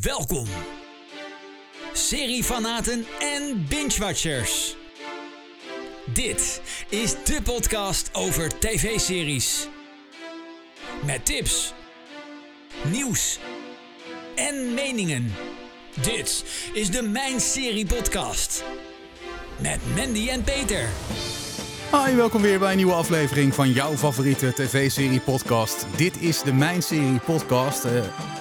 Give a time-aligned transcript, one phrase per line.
[0.00, 0.46] Welkom,
[1.92, 4.76] seriefanaten en binge-watchers.
[6.12, 9.68] Dit is de podcast over tv-series.
[11.04, 11.74] Met tips,
[12.90, 13.38] nieuws
[14.34, 15.32] en meningen.
[16.02, 18.64] Dit is de Mijn Serie Podcast.
[19.58, 20.88] Met Mandy en Peter.
[21.92, 25.86] Hi, welkom weer bij een nieuwe aflevering van jouw favoriete tv-serie podcast.
[25.96, 27.84] Dit is de Mijn Serie podcast.
[27.84, 28.39] Uh,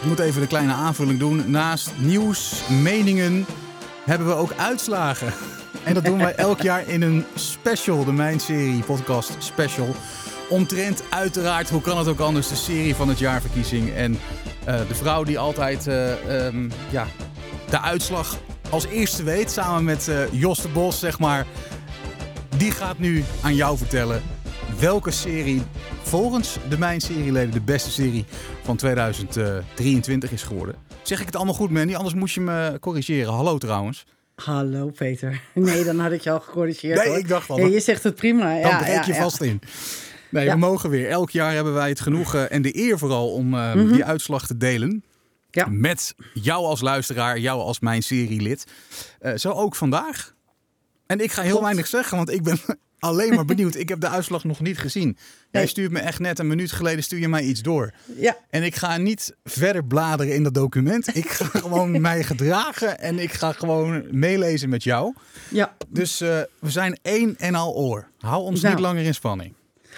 [0.00, 1.50] ik moet even een kleine aanvulling doen.
[1.50, 3.46] Naast nieuws, meningen,
[4.04, 5.32] hebben we ook uitslagen.
[5.84, 9.94] En dat doen wij elk jaar in een special, de Mijn Serie podcast special.
[10.48, 13.92] Omtrent uiteraard, hoe kan het ook anders, de serie van het jaarverkiezing.
[13.92, 17.06] En uh, de vrouw die altijd uh, um, ja,
[17.70, 18.38] de uitslag
[18.70, 21.46] als eerste weet, samen met uh, Jos de Bos, zeg maar.
[22.56, 24.22] Die gaat nu aan jou vertellen
[24.80, 25.62] welke serie
[26.02, 28.24] volgens de Mijn Serieleden de beste serie
[28.62, 30.74] van 2023 is geworden.
[31.02, 31.94] Zeg ik het allemaal goed, Mandy?
[31.94, 33.32] Anders moest je me corrigeren.
[33.32, 34.06] Hallo trouwens.
[34.34, 35.40] Hallo Peter.
[35.54, 36.98] Nee, dan had ik je al gecorrigeerd.
[36.98, 37.18] nee, hoor.
[37.18, 37.58] ik dacht al.
[37.58, 38.44] Ja, je zegt het prima.
[38.44, 39.22] Dan ja, breek ja, je ja.
[39.22, 39.60] vast in.
[40.28, 41.08] Nee, we mogen weer.
[41.08, 44.56] Elk jaar hebben wij het genoegen en de eer vooral om eh, die uitslag te
[44.56, 44.88] delen.
[44.88, 44.98] Mhm.
[45.50, 45.66] Ja.
[45.70, 48.66] Met jou als luisteraar, jou als mijn serielid.
[49.18, 50.34] Eh, zo ook vandaag.
[51.06, 51.64] En ik ga heel Klopt.
[51.64, 52.58] weinig zeggen, want ik ben
[53.00, 53.74] alleen maar benieuwd.
[53.74, 55.16] Ik heb de uitslag nog niet gezien.
[55.50, 57.92] Jij stuurt me echt net een minuut geleden stuur je mij iets door.
[58.16, 61.16] Ja, En ik ga niet verder bladeren in dat document.
[61.16, 65.14] Ik ga gewoon mij gedragen en ik ga gewoon meelezen met jou.
[65.48, 68.08] ja, Dus eh, we zijn één en al oor.
[68.18, 68.74] Hou ons Nou.
[68.74, 69.52] niet langer in spanning.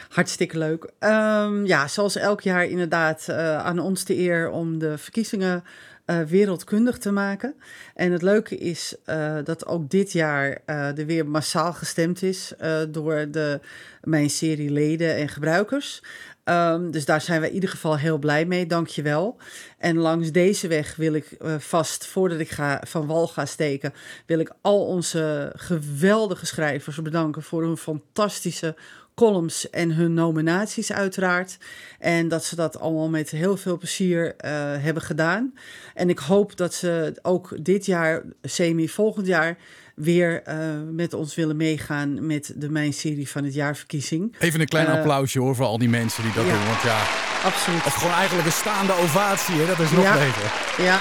[0.09, 0.91] hartstikke leuk.
[0.99, 5.65] Ehm, ja, zoals elk jaar inderdaad eh, aan ons de eer om de verkiezingen
[6.13, 7.55] eh, wereldkundig te maken.
[7.95, 12.53] En het leuke is eh, dat ook dit jaar eh, er weer massaal gestemd is
[12.89, 13.61] door de,
[14.03, 16.03] mijn serie leden en gebruikers.
[16.45, 19.37] Ehm, dus daar zijn we in ieder geval heel blij mee, dankjewel.
[19.79, 23.95] En langs deze weg wil ik vast, voordat ik ga, van wal ga steken,
[24.27, 28.75] wil ik al onze geweldige schrijvers bedanken voor hun fantastische
[29.15, 31.57] columns en hun nominaties uiteraard.
[31.99, 35.55] En dat ze dat allemaal met heel veel plezier eh, hebben gedaan.
[35.95, 39.57] En ik hoop dat ze ook dit jaar, semi volgend jaar,
[39.95, 40.57] weer eh,
[40.91, 44.35] met ons willen meegaan met de Mijn Serie van het Jaarverkiezing.
[44.39, 46.53] Even een klein Eh, applausje hoor voor al die mensen die dat ja.
[46.53, 46.67] doen.
[46.67, 47.03] Want ja,
[47.45, 47.85] Absoluut.
[47.87, 49.67] of gewoon eigenlijk een staande ovatie, hè?
[49.67, 50.13] dat is nog Ja.
[50.15, 50.53] beter.
[50.85, 50.99] Ja,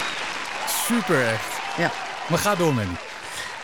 [0.88, 1.53] Super echt.
[1.78, 1.91] ja.
[2.29, 2.93] Maar ga door, Manny.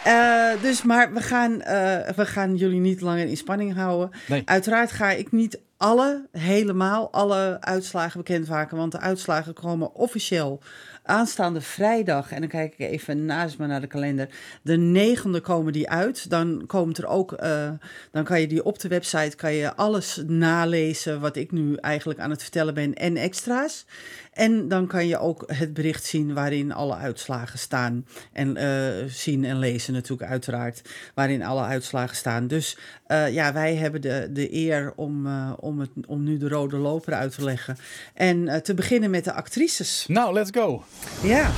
[0.08, 4.10] Eh, dus, maar we gaan, eh, we gaan jullie niet langer in spanning houden.
[4.28, 4.42] Nee.
[4.46, 8.78] Uiteraard ga ik niet alle, helemaal alle uitslagen bekendmaken.
[8.78, 10.62] Want de uitslagen komen officieel
[11.08, 12.32] aanstaande vrijdag.
[12.32, 14.30] En dan kijk ik even naast me naar de kalender.
[14.62, 16.30] De negende komen die uit.
[16.30, 17.70] Dan komt er ook, eh,
[18.12, 22.20] dan kan je die op de website, kan je alles nalezen wat ik nu eigenlijk
[22.20, 23.86] aan het vertellen ben en extra's.
[24.34, 28.06] En dan kan je ook het bericht zien waarin alle uitslagen staan.
[28.34, 30.82] En eh, zien en lezen natuurlijk uiteraard,
[31.14, 32.48] waarin alle uitslagen staan.
[32.48, 35.28] Dus eh, ja, wij hebben de, de eer om,
[35.60, 37.78] om, het, om nu de rode loper uit te leggen.
[38.14, 40.06] En te beginnen met de actrices.
[40.08, 40.84] Nou, let's go.
[41.22, 41.52] Ja,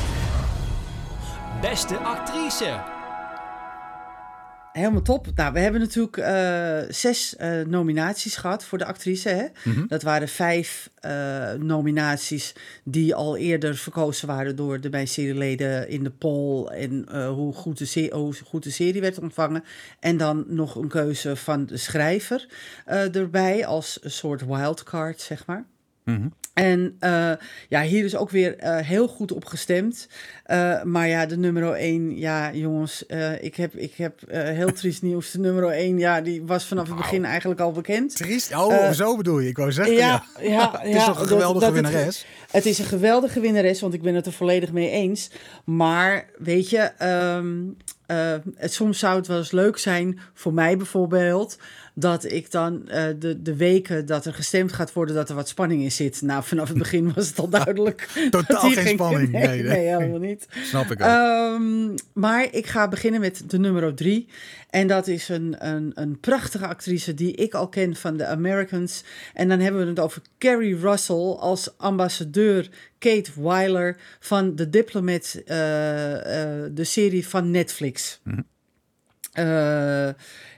[1.62, 2.82] Beste actrice.
[4.72, 5.28] helemaal top.
[5.36, 9.30] Nou, we hebben natuurlijk eh, zes eh, nominaties gehad voor de actrice.
[9.30, 9.46] Hè?
[9.88, 16.12] Dat waren vijf eh, nominaties die al eerder verkozen waren door de bijserieleden in de
[16.12, 16.66] poll.
[16.66, 19.64] En hoe, goed de hoe goed de serie werd ontvangen.
[20.00, 22.48] En dan nog een keuze van de schrijver
[22.86, 25.66] erbij als een soort wildcard, zeg maar.
[26.60, 27.32] En eh,
[27.70, 30.08] ja, hier is ook weer eh, heel goed op gestemd.
[30.44, 33.06] Eh, maar ja, de nummer 1, ja jongens,
[33.40, 35.32] ik heb, ik heb heel triest nieuws.
[35.32, 38.16] De nummer 1, ja, die was vanaf het begin eigenlijk al bekend.
[38.16, 38.56] Triest.
[38.56, 39.50] Oh, zo bedoel je.
[39.50, 40.24] Ik wou zeggen, ja.
[40.40, 42.26] Ja, ja, Het is ja, toch een geweldige dat winnares?
[42.52, 45.32] Het is een geweldige winnares, want ik ben het er volledig mee eens.
[45.64, 47.56] Maar weet je, ehm,
[48.10, 51.58] eh, het, soms zou het wel eens leuk zijn, voor mij bijvoorbeeld,
[52.00, 55.48] dat ik dan eh, de, de weken dat er gestemd gaat worden, dat er wat
[55.48, 56.22] spanning in zit.
[56.22, 58.10] Nou, vanaf het begin was het al duidelijk.
[58.30, 59.32] dat Totaal geen spanning.
[59.32, 60.48] Nee, Nee, helemaal niet.
[60.64, 61.08] Snap ik ook.
[61.08, 64.28] Ehm, maar ik ga beginnen met de nummer drie.
[64.70, 69.04] En dat is een, een, een prachtige actrice die ik al ken van de Americans.
[69.34, 75.42] En dan hebben we het over Carrie Russell als ambassadeur Kate Weiler van The Diplomat,
[75.46, 78.22] eh, eh, de serie van Netflix.
[79.40, 80.10] Eh,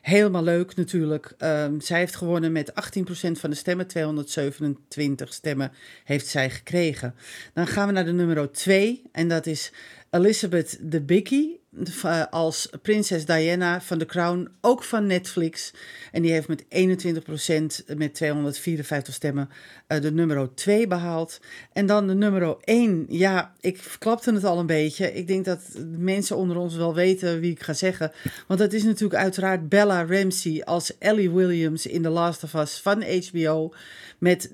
[0.01, 1.33] helemaal leuk natuurlijk.
[1.38, 3.88] Ehm, zij heeft gewonnen met 18% van de stemmen.
[3.88, 5.72] 227 stemmen
[6.04, 7.16] heeft zij gekregen.
[7.54, 9.01] Dan gaan we naar de nummer 2.
[9.12, 9.72] En dat is
[10.10, 11.61] Elizabeth de Bicky.
[12.04, 15.74] Eh, als prinses Diana van The Crown, ook van Netflix.
[16.12, 19.50] En die heeft met 21% met 254 stemmen
[19.88, 21.40] uh, de nummer 2 behaald.
[21.74, 23.06] En dan de nummer 1.
[23.10, 25.14] Ja, ik verklapte het al een beetje.
[25.14, 25.62] Ik denk dat
[25.98, 28.12] mensen onder ons wel weten wie ik ga zeggen.
[28.48, 32.80] Want dat is natuurlijk uiteraard Bella Ramsey als Ellie Williams in The Last of Us
[32.80, 33.74] van HBO.
[34.18, 34.50] Met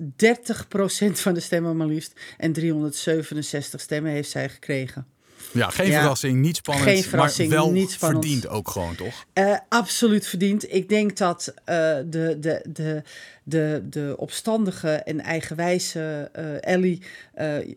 [1.10, 2.20] van de stemmen maar liefst.
[2.36, 5.17] En 367 stemmen heeft zij gekregen.
[5.52, 8.24] Ja, geen verrassing, niet spannend, geen verrassing, maar wel niet spannend.
[8.24, 9.24] verdiend ook gewoon, toch?
[9.34, 10.74] Uh, absoluut verdiend.
[10.74, 13.02] Ik denk dat uh, de, de, de,
[13.42, 17.02] de, de opstandige en eigenwijze uh, Ellie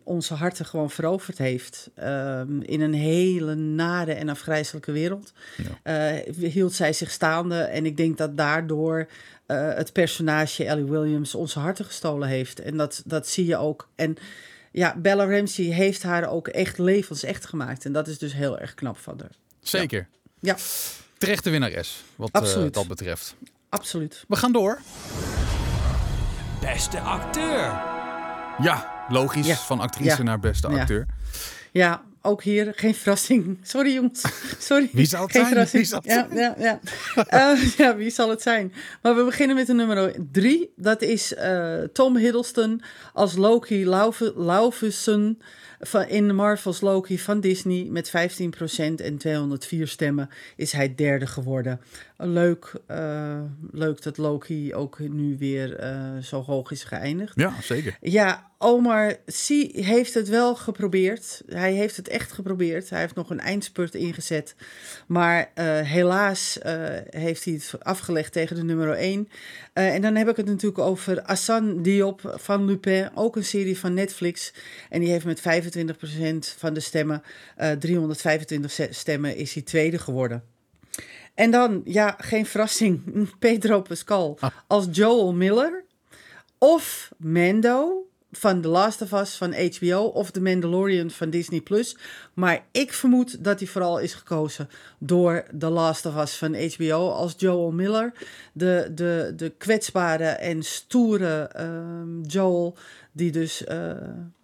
[0.04, 1.90] onze harten gewoon veroverd heeft.
[1.94, 5.32] Ehm, in een hele nare en afgrijzelijke wereld
[5.84, 6.22] ja.
[6.34, 7.60] hield zij zich staande.
[7.60, 9.08] En ik denk dat daardoor
[9.46, 12.60] het personage Ellie Williams onze harten gestolen heeft.
[12.60, 13.88] En dat, dat zie je ook.
[13.94, 14.16] En
[14.72, 17.84] ja, Bella Ramsey heeft haar ook echt levensecht gemaakt.
[17.84, 19.30] En dat is dus heel erg knap van haar.
[19.60, 20.08] Zeker.
[20.40, 20.56] Ja.
[21.18, 23.34] Terechte winnares, wat uh, dat betreft.
[23.68, 24.24] Absoluut.
[24.28, 24.80] We gaan door.
[26.60, 27.80] Beste acteur.
[28.58, 29.58] Ja, logisch.
[29.58, 31.06] Van actrice naar beste acteur.
[31.70, 33.58] Ja, ook hier geen verrassing.
[33.62, 34.22] Sorry jongens.
[34.58, 34.88] Sorry.
[34.92, 35.66] Wie zal het zijn?
[35.70, 36.80] Wie zal het ja, ja, ja.
[37.54, 38.72] uh, ja, wie zal het zijn?
[39.02, 40.72] Maar we beginnen met de nummer drie.
[40.76, 42.82] Dat is uh, Tom Hiddleston
[43.12, 43.86] als Loki
[44.36, 45.42] Laufeyson
[45.80, 47.86] van, in Marvel's Loki van Disney.
[47.90, 48.12] Met 15%
[48.96, 51.80] en 204 stemmen is hij derde geworden.
[52.16, 53.40] Leuk, uh,
[53.70, 55.76] leuk dat Loki ook nu weer
[56.22, 57.32] zo hoog is geëindigd.
[57.34, 57.96] Ja, zeker.
[58.00, 61.42] Ja, Omar Sy heeft het wel geprobeerd.
[61.46, 62.90] Hij heeft het echt geprobeerd.
[62.90, 64.54] Hij heeft nog een eindspurt ingezet.
[65.06, 66.58] Maar uh, helaas
[67.10, 69.28] heeft hij het afgelegd tegen de nummer 1.
[69.72, 73.10] en dan heb ik het natuurlijk over Assan Diop van Lupin.
[73.14, 74.52] Ook een serie van Netflix.
[74.88, 75.42] En die heeft met 25%
[76.58, 77.22] van de stemmen,
[77.78, 80.42] 325 stemmen, is hij tweede geworden.
[81.34, 83.02] En dan, ja, geen verrassing,
[83.38, 84.50] Pedro Pascal ah.
[84.66, 85.84] als Joel Miller.
[86.58, 91.60] Of Mando van The Last of Us van HBO of The Mandalorian van Disney+.
[91.60, 91.96] Plus.
[92.34, 94.68] Maar ik vermoed dat hij vooral is gekozen
[94.98, 98.12] door The Last of Us van HBO als Joel Miller.
[98.52, 102.76] De, de, de kwetsbare en stoere um, Joel
[103.12, 103.92] die dus uh,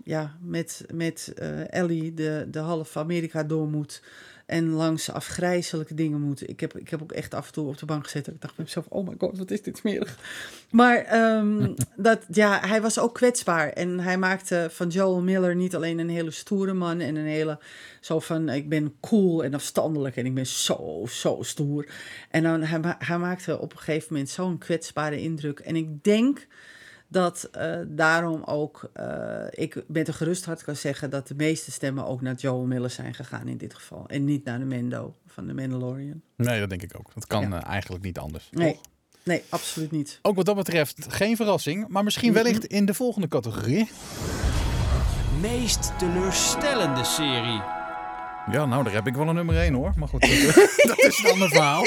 [0.05, 4.03] ja, met, met uh, Ellie de, de half Amerika door moet
[4.49, 6.49] en langs afgrijzelijke dingen moeten.
[6.49, 8.33] Ik heb, ik heb ook echt af en toe op de bank gezeten.
[8.33, 10.19] Ik dacht bij mezelf, oh my god, wat is dit smerig.
[10.71, 13.69] Maar um, dat, ja, hij was ook kwetsbaar.
[13.69, 17.01] En hij maakte van Joel Miller niet alleen een hele stoere man...
[17.01, 17.59] en een hele,
[18.01, 20.17] zo van, ik ben cool en afstandelijk...
[20.17, 21.87] en ik ben zo, zo stoer.
[22.31, 25.59] En dan, hij, hij maakte op een gegeven moment zo'n kwetsbare indruk.
[25.59, 26.47] En ik denk
[27.09, 31.71] dat uh, daarom ook uh, ik met een gerust hart kan zeggen dat de meeste
[31.71, 34.09] stemmen ook naar Joel Miller zijn gegaan in dit geval.
[34.09, 36.23] En niet naar de Mendo van de Mandalorian.
[36.37, 37.15] Nee, dat denk ik ook.
[37.15, 38.49] Dat kan uh, eigenlijk niet anders.
[38.51, 38.81] Nee.
[39.23, 40.19] nee, absoluut niet.
[40.23, 43.91] Ook wat dat betreft geen verrassing, maar misschien wellicht in de volgende categorie.
[45.41, 47.78] Meest teleurstellende serie.
[48.51, 49.93] Ja, nou, daar heb ik wel een nummer 1 hoor.
[49.97, 50.21] Maar goed,
[50.89, 51.83] dat is een ander verhaal.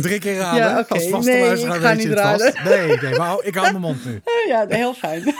[0.00, 0.60] Drie keer raden.
[0.60, 0.98] Ja, okay.
[0.98, 2.54] Als vaste nee, ik ga niet raden.
[2.64, 4.20] Nee, nee, maar ik hou mijn mond nu.
[4.48, 5.34] Ja, heel fijn.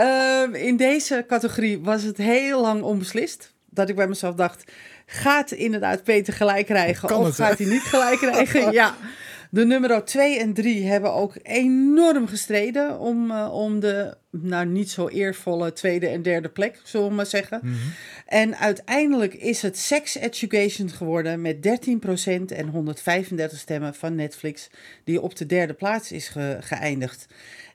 [0.00, 3.52] um, in deze categorie was het heel lang onbeslist.
[3.70, 4.64] Dat ik bij mezelf dacht,
[5.06, 8.72] gaat inderdaad Peter gelijk krijgen kan of het, gaat hij niet gelijk krijgen?
[8.72, 8.94] ja.
[9.52, 14.90] De nummer 2 en 3 hebben ook enorm gestreden om, uh, om de nou niet
[14.90, 17.60] zo eervolle tweede en derde plek, zullen we maar zeggen.
[17.62, 17.92] Mm -hmm.
[18.26, 24.70] En uiteindelijk is het Sex Education geworden met 13% en 135 stemmen van Netflix,
[25.04, 27.26] die op de derde plaats is ge geëindigd.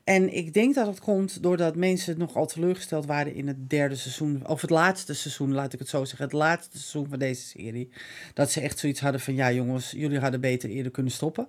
[0.05, 4.47] En ik denk dat het komt doordat mensen nogal teleurgesteld waren in het derde seizoen,
[4.47, 7.89] of het laatste seizoen, laat ik het zo zeggen, het laatste seizoen van deze serie.
[8.33, 11.47] Dat ze echt zoiets hadden van, ja jongens, jullie hadden beter eerder kunnen stoppen.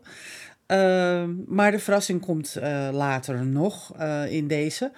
[0.67, 4.93] Uh, maar de verrassing komt uh, later nog uh, in deze.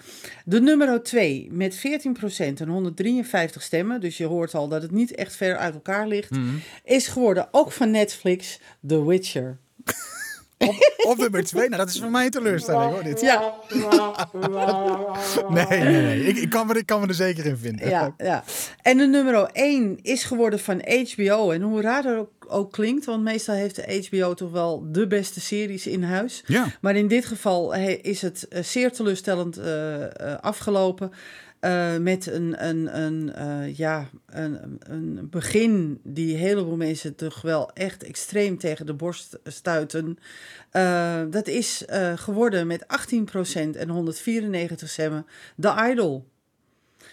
[0.45, 1.81] De nummer 2 met 14%
[2.55, 6.31] en 153 stemmen, dus je hoort al dat het niet echt ver uit elkaar ligt,
[6.31, 6.61] mm -hmm.
[6.85, 9.59] is geworden ook van Netflix The Witcher.
[10.59, 11.69] Op, op nummer 2?
[11.69, 13.03] Nou, dat is voor mij een teleurstelling hoor.
[13.03, 13.21] Dit.
[13.21, 13.55] Ja.
[15.49, 16.27] nee, nee, nee.
[16.27, 17.89] Ik, ik, kan me, ik kan me er zeker in vinden.
[17.89, 18.45] Ja, ja.
[18.83, 20.83] En de nummer 1 is geworden van
[21.15, 21.51] HBO.
[21.51, 25.07] En hoe raar dat ook, ook, klinkt, want meestal heeft de HBO toch wel de
[25.07, 26.43] beste series in huis.
[26.47, 26.67] Ja.
[26.81, 30.07] Maar in dit geval is het eh, zeer teleurstellend uh, uh,
[30.41, 31.13] afgelopen.
[31.61, 37.41] Uh, met een, een, een, uh, ja, een, een begin die een heleboel mensen toch
[37.41, 40.19] wel echt extreem tegen de borst stuiten.
[40.73, 41.85] Uh, dat is
[42.15, 42.87] geworden met 18%
[43.77, 46.27] en 194 stemmen The Idol.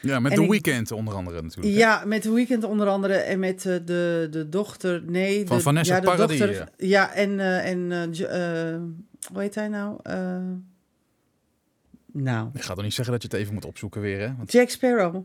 [0.06, 1.76] Ja, met En The Weeknd onder andere natuurlijk.
[1.76, 1.80] hè?
[1.80, 5.48] Ja, met The Weeknd onder andere en met eh, de, de dochter, nee.
[5.48, 7.14] Van de, Vanessa ja, de Paradis, dochter, ja.
[7.14, 8.82] en, eh, en eh, eh,
[9.32, 9.98] hoe heet hij nou?
[12.16, 14.36] Eh, nou, Ik ga toch niet zeggen dat je het even moet opzoeken weer, hè?
[14.38, 15.24] Want Jack Sparrow.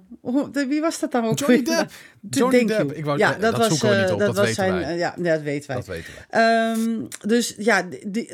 [0.52, 1.38] Wie was dat dan ook?
[1.38, 1.76] Johnny weer?
[1.76, 1.90] Depp.
[2.20, 2.92] De- Johnny thank Depp.
[2.98, 4.64] Ik wou- ja, dat dat, was, zoeken we niet eh, op, dat dat was weten
[4.64, 4.82] zijn, wij.
[4.92, 5.76] eh, ja, dat weten wij.
[5.76, 6.40] dat weten wij.
[6.42, 7.84] Ehm, dus ja,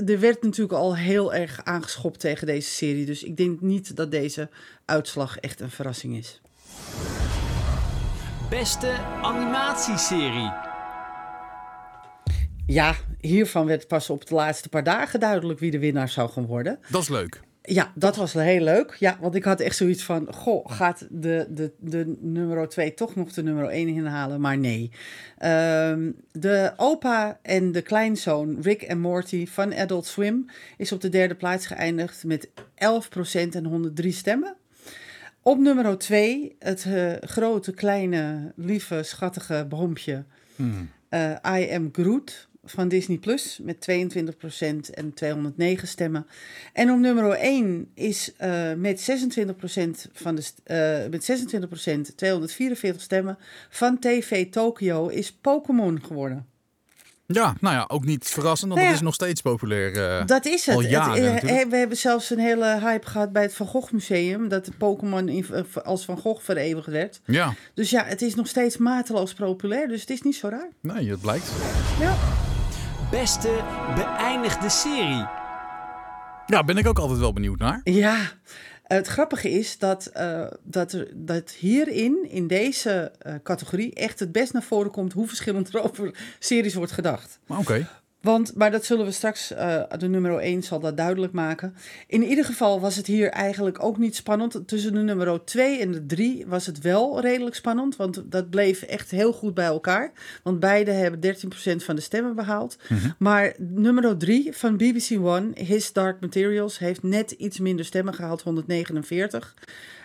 [0.07, 3.05] er werd natuurlijk al heel erg aangeschopt tegen deze serie.
[3.07, 4.49] Dus ik denk niet dat deze
[4.85, 6.41] uitslag echt een verrassing is.
[8.51, 10.53] Beste animatieserie.
[12.67, 16.47] Ja, hiervan werd pas op de laatste paar dagen duidelijk wie de winnaar zou gaan
[16.47, 16.79] worden.
[16.89, 17.41] Dat is leuk.
[17.67, 18.97] Ja, dat was heel leuk.
[18.99, 23.15] Ja, want ik had echt zoiets van: Goh, gaat de, de, de nummer 2 toch
[23.15, 24.41] nog de nummer 1 inhalen?
[24.41, 24.91] Maar nee.
[25.39, 30.47] Ehm, de opa en de kleinzoon Rick en Morty van Adult Swim
[30.77, 34.57] is op de derde plaats geëindigd met 11% en 103 stemmen.
[35.43, 40.25] Op nummer 2 het eh, grote, kleine, lieve, schattige bompje
[40.57, 40.91] Hmm.
[41.09, 46.27] eh, I Am Groot van Disney Plus met 22% en 209 stemmen.
[46.73, 51.31] En op nummer 1 is eh, met 26% van de eh, met
[52.11, 53.39] 26% 244 stemmen
[53.71, 56.47] van TV Tokyo is Pokémon geworden.
[57.29, 60.19] Ja, nou ja, ook niet verrassend, want Nou ja, het is nog steeds populair.
[60.19, 60.27] eh.
[60.27, 60.75] Dat is het.
[60.75, 64.49] al Het, jaren we hebben zelfs een hele hype gehad bij het Van Gogh Museum
[64.49, 65.45] dat de Pokémon
[65.85, 67.21] als Van Gogh vereeuwigd werd.
[67.25, 70.69] Ja, Dus ja, het is nog steeds mateloos populair, dus het is niet zo raar.
[70.81, 71.53] nee, dat blijkt.
[72.01, 72.17] Ja.
[73.11, 75.27] Beste beëindigde serie.
[76.47, 77.81] Ja, ben ik ook altijd wel benieuwd naar.
[77.85, 78.19] Ja,
[78.83, 84.33] het grappige is dat, eh, dat, er, dat hierin, in deze eh, categorie, echt het
[84.33, 87.39] best naar voren komt hoe verschillend er over series wordt gedacht.
[87.47, 87.89] Maar oké.
[88.21, 91.75] Want, maar dat zullen we straks, eh, de nummer 1 zal dat duidelijk maken.
[92.07, 94.69] In ieder geval was het hier eigenlijk ook niet spannend.
[94.69, 97.97] Tussen de nummer 2 en de 3 was het wel redelijk spannend.
[97.97, 100.13] Want dat bleef echt heel goed bij elkaar.
[100.43, 102.77] Want beide hebben 13% van de stemmen behaald.
[103.19, 108.43] Maar nummer 3 van BBC One, His Dark Materials, heeft net iets minder stemmen gehaald,
[108.43, 109.55] 149.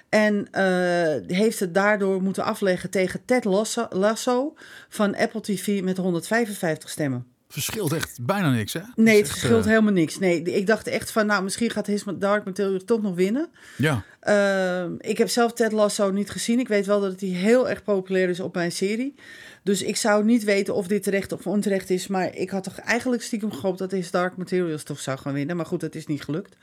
[0.09, 3.45] En eh, heeft het daardoor moeten afleggen tegen Ted
[3.89, 4.53] Lasso
[4.89, 7.30] van Apple TV met 155 stemmen.
[7.51, 8.81] Verschilt echt bijna niks, hè?
[8.95, 10.19] Nee, het echt, verschilt eh, helemaal niks.
[10.19, 13.49] Nee, ik dacht echt van, nou, misschien gaat His Dark Materials toch nog winnen.
[13.77, 16.59] Ja, Ehm, ik heb zelf Ted Lasso niet gezien.
[16.59, 19.15] Ik weet wel dat hij heel erg populair is op mijn serie.
[19.63, 22.07] Dus ik zou niet weten of dit terecht of onterecht is.
[22.07, 25.55] Maar ik had toch eigenlijk stiekem gehoopt dat His Dark Materials toch zou gaan winnen.
[25.55, 26.55] Maar goed, dat is niet gelukt.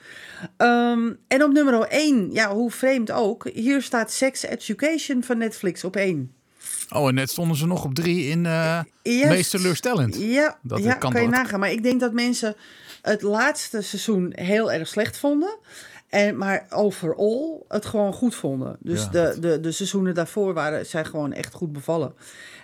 [0.57, 3.49] Ehm, en op nummer 1, ja, hoe vreemd ook.
[3.53, 6.33] Hier staat Sex Education van Netflix op 1.
[6.89, 9.29] Oh, en net stonden ze nog op drie in eh Juist.
[9.29, 10.17] meest teleurstellend.
[10.17, 11.61] Ja, Dat ja kan kan, je nagaan.
[11.61, 12.55] Maar ik denk dat mensen
[13.03, 15.57] het laatste seizoen heel erg slecht vonden.
[16.09, 18.77] En, maar overal het gewoon goed vonden.
[18.81, 22.15] Dus Ja, de, de, de seizoenen daarvoor waren, zijn gewoon echt goed bevallen.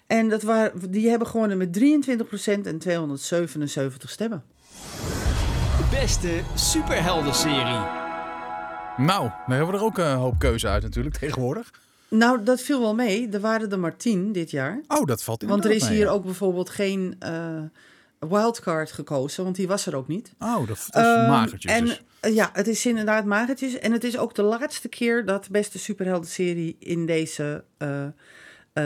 [0.07, 4.43] En dat waren, die hebben gewonnen met 23% en 277 stemmen.
[5.91, 8.03] Beste superheldenserie.
[8.97, 11.71] Nou, daar hebben we er ook een hoop keuze uit natuurlijk tegenwoordig.
[12.17, 13.29] Nou, dat viel wel mee.
[13.29, 14.81] Er waren er maar 10 dit jaar.
[14.89, 15.49] Oh, dat valt in.
[15.49, 17.63] Want er is hier ook bijvoorbeeld geen eh,
[18.19, 20.35] wildcard gekozen, want die was er ook niet.
[20.39, 22.03] Oh, dat, dat is Ehm, magertjes En dus.
[22.21, 23.79] eh, ja, het is inderdaad magertjes.
[23.79, 28.07] En het is ook de laatste keer dat de beste superheldenserie in deze eh,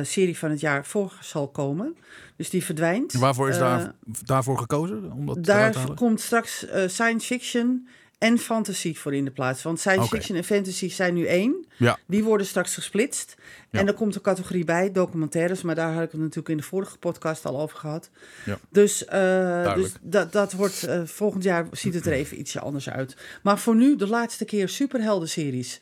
[0.02, 1.96] serie van het jaar voor zal komen.
[2.36, 3.12] Dus die verdwijnt.
[3.12, 3.92] Waarvoor is daar,
[4.24, 5.12] daarvoor gekozen?
[5.12, 9.62] Om dat Daar komt straks science fiction en fantasy voor in de plaats.
[9.62, 11.66] Want science fiction en fantasy zijn nu één.
[11.76, 13.34] Ja, Die worden straks gesplitst.
[13.70, 13.78] Ja.
[13.78, 15.62] En er komt een categorie bij, documentaires.
[15.62, 18.10] Maar daar had ik het natuurlijk in de vorige podcast al over gehad.
[18.44, 18.58] Ja.
[18.70, 22.90] Dus, eh, dus dat, dat wordt, eh, volgend jaar ziet het er even ietsje anders
[22.90, 23.16] uit.
[23.42, 25.80] Maar voor nu de laatste keer superhelden-series.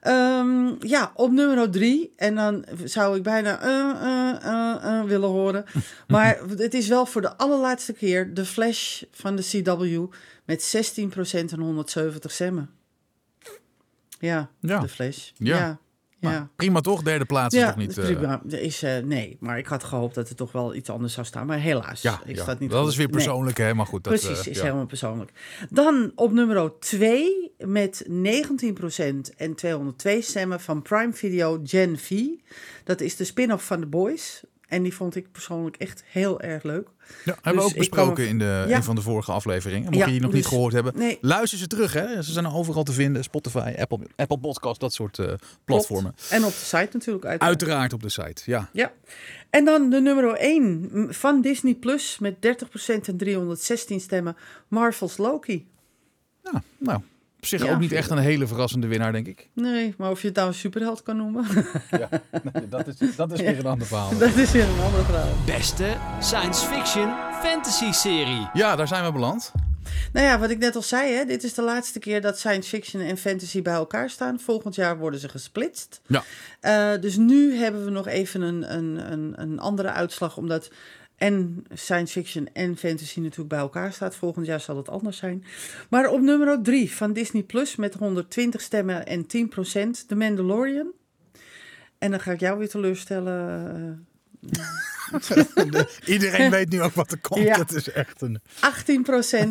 [0.00, 2.12] Ehm, ja, op nummer drie.
[2.16, 4.77] En dan zou ik bijna eh,
[5.08, 5.64] willen horen.
[6.08, 10.04] Maar het is wel voor de allerlaatste keer de Flash van de CW
[10.44, 11.00] met 16%
[11.52, 12.70] en 170 stemmen.
[14.18, 14.78] Ja, Ja.
[14.80, 15.30] de Flash.
[15.36, 15.56] Ja.
[15.58, 15.78] Ja,
[16.20, 16.30] ja.
[16.30, 17.02] Nou, prima toch?
[17.02, 17.98] Derde plaats is toch niet...
[17.98, 18.42] eh, prima.
[18.50, 21.26] Er is, eh, nee, maar ik had gehoopt dat er toch wel iets anders zou
[21.26, 21.46] staan.
[21.46, 22.90] Maar helaas, ja, ik sta niet dat goed.
[22.90, 23.14] is weer Nee.
[23.14, 23.74] persoonlijk, hè?
[23.74, 24.04] Maar goed.
[24.04, 25.30] Dat, Precies, eh, is helemaal persoonlijk.
[25.70, 32.20] Dan op nummer 2 met 19% en 202 stemmen van Prime Video Gen V.
[32.84, 34.42] Dat is de spin-off van The Boys.
[34.68, 36.88] En die vond ik persoonlijk echt heel erg leuk.
[37.24, 38.76] Ja, hebben we Dus ook besproken in de, Ja.
[38.76, 39.84] een van de vorige afleveringen.
[39.84, 41.18] Mocht Ja, je die nog dus- niet gehoord hebben, Nee.
[41.20, 41.92] luister ze terug.
[41.92, 42.22] Hè?
[42.22, 43.22] Ze zijn overal te vinden.
[43.24, 45.32] Spotify, Apple, Apple Podcast, dat soort eh,
[45.64, 46.14] platformen.
[46.14, 46.30] Klopt.
[46.30, 47.40] En op de site natuurlijk uit.
[47.40, 48.68] Uiteraard op de site, ja.
[48.72, 48.92] Ja.
[49.50, 54.36] En dan de nummer 1 van Disney Plus met 30% en 316 stemmen.
[54.68, 55.66] Marvel's Loki.
[56.44, 57.00] ja nou,
[57.38, 59.48] Op zich Ja, ook niet echt een hele verrassende winnaar, denk ik.
[59.52, 61.46] Nee, maar of je het nou een superheld kan noemen,
[61.90, 62.08] Ja,
[62.68, 64.18] dat is, dat is weer een ander verhaal.
[64.18, 65.34] dat is weer een andere verhaal.
[65.46, 68.48] Beste science fiction fantasy serie.
[68.52, 69.52] Ja, daar zijn we beland.
[70.12, 72.68] Nou ja, wat ik net al zei, hè, dit is de laatste keer dat science
[72.68, 74.40] fiction en fantasy bij elkaar staan.
[74.40, 76.00] Volgend jaar worden ze gesplitst.
[76.06, 76.22] Ja.
[76.60, 80.70] Eh, dus nu hebben we nog even een, een, een, een andere uitslag, omdat
[81.18, 84.16] en science fiction en fantasy natuurlijk bij elkaar staat.
[84.16, 85.44] Volgend jaar zal het anders zijn.
[85.90, 89.26] Maar op nummer 3 van Disney Plus met 120 stemmen en 10%
[90.06, 90.92] The Mandalorian.
[91.98, 94.08] En dan ga ik jou weer teleurstellen.
[95.10, 95.84] eh,
[96.14, 97.44] Iedereen weet nu ook wat er komt.
[97.44, 97.58] Ja.
[97.58, 98.40] Het is echt een...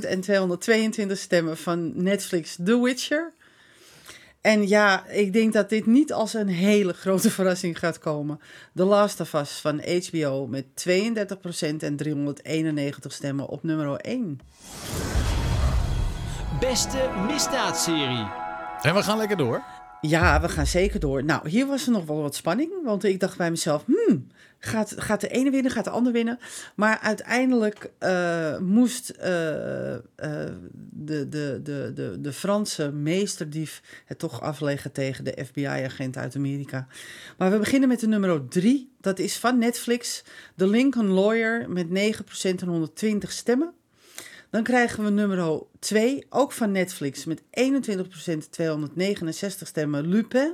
[0.02, 3.34] 18% en 222 stemmen van Netflix The Witcher.
[4.48, 8.40] En ja, ik denk dat dit niet als een hele grote verrassing gaat komen.
[8.76, 14.40] The Last of Us van HBO met 32% en 391 stemmen op nummer 1.
[16.60, 18.28] Beste misdaadserie.
[18.82, 19.64] En we gaan lekker door.
[20.02, 21.24] Ja, we gaan zeker door.
[21.24, 22.72] Nou, hier was er nog wel wat spanning.
[22.84, 24.28] Want ik dacht bij mezelf, hmm,
[24.60, 26.40] gaat, gaat de ene winnen, gaat de ander winnen?
[26.76, 30.02] Maar uiteindelijk eh, moest eh, eh,
[30.92, 36.88] de, de, de, de, de Franse meesterdief het toch afleggen tegen de FBI-agent uit Amerika.
[37.38, 38.92] Maar we beginnen met de nummer drie.
[39.02, 40.24] Dat is van Netflix,
[40.56, 41.92] The Lincoln Lawyer, met 9%
[42.42, 43.74] en 120 stemmen.
[44.50, 50.54] Dan krijgen we nummer 2, ook van Netflix, met 21% 269 stemmen, Lupin.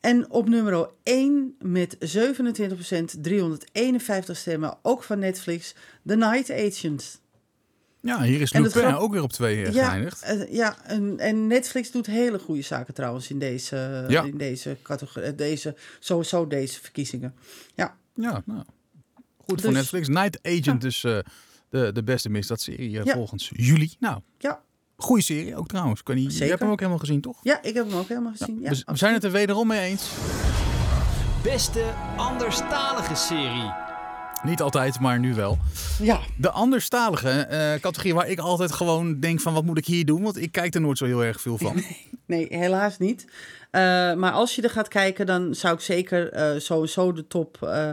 [0.00, 5.74] En op nummer 1 met 27% 351 stemmen, ook van Netflix,
[6.06, 7.20] The Night Agent.
[8.00, 10.22] Ja, hier is Lupin grap- ook weer op twee eh, Ja, geëindigd.
[10.22, 14.22] eh, ja en, en Netflix doet hele goede zaken trouwens in deze, Ja.
[14.22, 17.34] in deze categorie, eh, deze, sowieso deze verkiezingen.
[17.74, 18.64] Ja, Ja, nou.
[19.36, 20.08] Goed voor Dus- Netflix.
[20.08, 21.18] Night Agent dus eh,
[21.84, 23.14] de, de beste misdaadserie eh, Ja.
[23.14, 23.96] volgens jullie.
[24.00, 24.60] Nou, ja,
[24.96, 26.02] goede serie ook trouwens.
[26.02, 26.48] Kan je Zeker.
[26.48, 27.38] hebt hem ook helemaal gezien, toch?
[27.42, 28.58] ja, ik heb hem ook helemaal gezien.
[28.62, 30.10] Ja, we, we zijn het er wederom mee eens.
[31.42, 33.72] Beste anderstalige serie.
[34.42, 35.58] Niet altijd, maar nu wel.
[36.02, 40.04] ja, De anderstalige eh, categorie waar ik altijd gewoon denk van wat moet ik hier
[40.04, 40.22] doen?
[40.22, 41.82] Want ik kijk er nooit zo heel erg veel van.
[42.26, 43.24] Nee, helaas niet.
[43.70, 43.80] Eh,
[44.14, 47.90] maar als je er gaat kijken, dan zou ik zeker eh, sowieso de top, eh,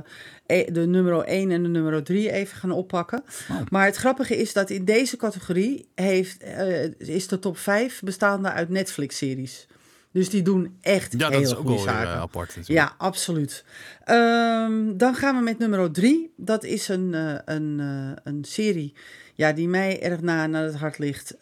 [0.71, 3.23] de nummer 1 en de nummer 3 even gaan oppakken.
[3.51, 3.57] Oh.
[3.69, 8.51] Maar het grappige is dat in deze categorie heeft, eh, is de top 5 bestaande
[8.51, 9.67] uit Netflix-series.
[10.11, 12.11] Dus die doen echt Ja, dat hele is ook weer, zaken.
[12.11, 12.55] eh, apart.
[12.55, 12.69] natuurlijk.
[12.89, 13.63] Ja, absoluut.
[14.03, 16.33] Ehm, dan gaan we met nummer drie.
[16.37, 17.79] Dat is een, eh, een,
[18.23, 18.93] een serie
[19.35, 21.35] ja, die mij erg na naar het hart ligt.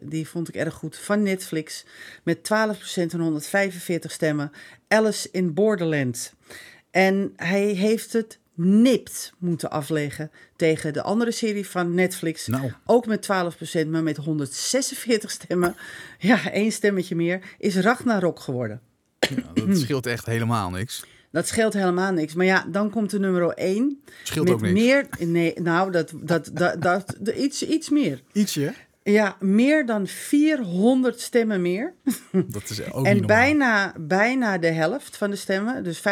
[0.00, 1.84] Die vond ik erg goed van Netflix.
[2.22, 4.52] Met 12% en 145 stemmen.
[4.88, 6.32] Alice in Borderland.
[6.90, 12.46] En hij heeft het nipt moeten afleggen tegen de andere serie van Netflix.
[12.46, 13.28] Nou, Ook met
[13.84, 15.76] 12%, maar met 146 stemmen.
[16.18, 17.40] Ja, één stemmetje meer.
[17.58, 18.80] Is Ragnarok geworden.
[19.18, 21.04] ja, dat scheelt echt helemaal niks.
[21.30, 22.34] Dat scheelt helemaal niks.
[22.34, 24.02] Maar ja, dan komt de nummer 1.
[24.22, 24.72] Scheelt met ook niks.
[24.72, 25.06] meer.
[25.18, 28.22] Nee, nou, dat, dat, dat, dat, iets, iets meer.
[28.32, 28.74] Ietsje.
[29.02, 31.94] Ja, meer dan 400 stemmen meer.
[32.46, 33.26] Dat is ook niet en normaal.
[33.26, 36.02] bijna, bijna de helft van de stemmen, dus 45%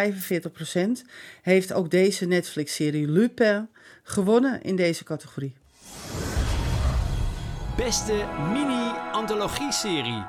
[1.42, 3.68] heeft ook deze Netflix-serie Lupin
[4.02, 5.54] gewonnen in deze categorie.
[7.76, 10.24] Beste mini-antologie-serie.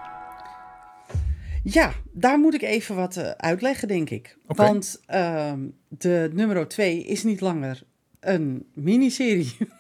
[1.64, 4.38] Ja, daar moet ik even wat eh, uitleggen, denk ik.
[4.48, 4.64] Oké.
[4.64, 7.84] Want ehm, de nummer 2 is niet langer
[8.20, 9.58] een miniserie.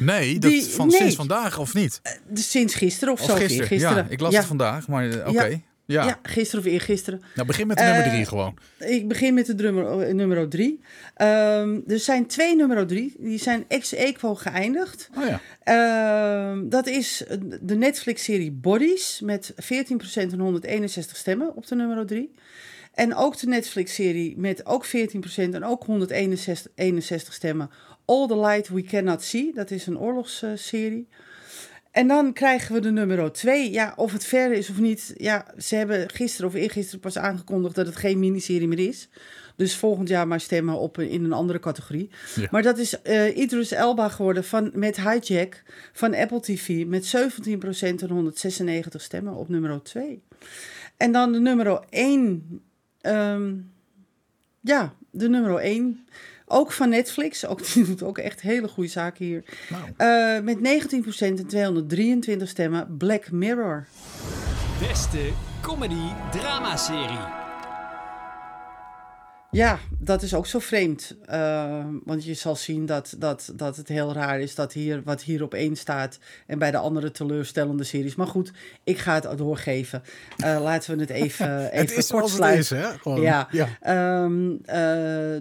[0.00, 0.96] Nee, dat Die- van nee.
[0.96, 2.00] sinds vandaag of niet?
[2.28, 3.34] Dus Sinds gisteren of, Of zo.
[3.34, 3.66] gisteren.
[3.66, 3.96] Gisteren.
[3.96, 4.38] Ja, ik las ja.
[4.38, 5.44] het vandaag, maar eh, oké.
[5.44, 5.58] Ja.
[5.86, 6.04] Ja.
[6.04, 6.18] Ja.
[6.22, 7.22] gisteren of eergisteren.
[7.34, 8.56] Nou, begin met de nummer Eh, drie gewoon.
[8.78, 10.80] Ik begin met de drummer, eh, nummer drie.
[11.14, 13.14] Ehm, er zijn twee nummer drie.
[13.18, 15.10] Die zijn ex equo geëindigd.
[15.18, 15.40] Oh ja.
[15.62, 17.24] Ehm, dat is
[17.60, 22.34] de Netflix-serie Bodies met 14% en 161 stemmen op de nummer 3.
[22.94, 27.70] En ook de Netflix-serie met ook 14% en ook 161 61 stemmen.
[28.10, 29.52] All the Light We Cannot See.
[29.54, 31.08] Dat is een oorlogsserie.
[31.90, 33.70] En dan krijgen we de nummer 2.
[33.70, 35.14] Ja, of het verder is of niet.
[35.16, 39.08] Ja, ze hebben gisteren of eergisteren pas aangekondigd dat het geen miniserie meer is.
[39.56, 42.10] Dus volgend jaar maar stemmen op in een andere categorie.
[42.34, 42.48] Ja.
[42.50, 46.86] Maar dat is eh Idris Elba geworden van, met Hijack van Apple TV.
[46.86, 50.22] Met 17% en 196 stemmen op nummer 2.
[50.96, 52.62] En dan de nummer 1.
[53.00, 53.54] ehm,
[54.60, 56.06] ja, de nummer 1.
[56.52, 57.46] Ook van Netflix.
[57.46, 59.42] Ook, die doet ook echt hele goede zaken hier.
[59.68, 63.86] Nou, Eh, met 19% en 223 stemmen Black Mirror.
[64.88, 65.18] Beste
[65.60, 67.39] comedy-drama-serie.
[69.50, 71.16] Ja, dat is ook zo vreemd.
[71.30, 75.22] Uh, want je zal zien dat, dat, dat het heel raar is dat hier wat
[75.22, 78.14] hier op één staat en bij de andere teleurstellende series.
[78.14, 78.52] Maar goed,
[78.84, 80.02] ik ga het doorgeven.
[80.44, 82.76] Uh, laten we het even, even het is kort sluiten.
[82.76, 82.98] Het is, hè?
[82.98, 83.48] Gewoon, ja.
[83.50, 84.22] ja.
[84.22, 84.58] Um, uh,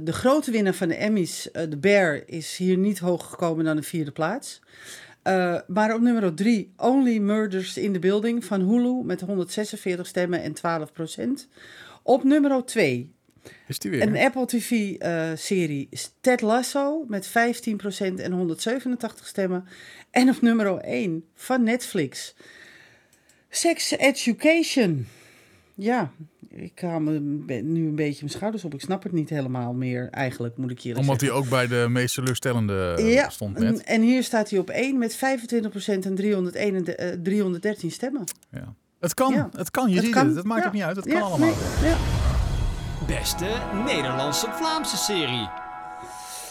[0.01, 3.83] de grote winnaar van de Emmys, de Bear, is hier niet hoger gekomen dan de
[3.83, 4.61] vierde plaats.
[5.23, 10.41] Uh, maar op nummer 3, Only Murders in the Building van Hulu met 146 stemmen
[10.41, 11.47] en 12 procent.
[12.03, 13.11] Op nummer 2,
[13.67, 14.01] is die weer?
[14.01, 17.31] Een Apple TV-serie uh, is Ted Lasso met 15%
[18.15, 19.65] en 187 stemmen.
[20.11, 22.35] En op nummer 1 van Netflix.
[23.49, 25.07] Sex Education.
[25.75, 26.11] Ja,
[26.49, 27.19] ik haal me
[27.61, 28.73] nu een beetje mijn schouders op.
[28.73, 31.85] Ik snap het niet helemaal meer, eigenlijk, moet ik hier Omdat hij ook bij de
[31.89, 33.83] meest teleurstellende ja, stond net.
[33.83, 35.19] En hier staat hij op 1 met 25%
[35.85, 38.23] en 301, uh, 313 stemmen.
[38.51, 38.73] Ja.
[38.99, 39.49] Het kan, ja.
[39.55, 40.27] het kan, je het ziet kan.
[40.27, 40.35] het.
[40.35, 40.67] Het maakt ja.
[40.67, 41.53] ook niet uit, het kan allemaal.
[41.81, 42.28] Nee.
[43.09, 43.45] Beste
[43.85, 45.49] Nederlandse-Vlaamse serie.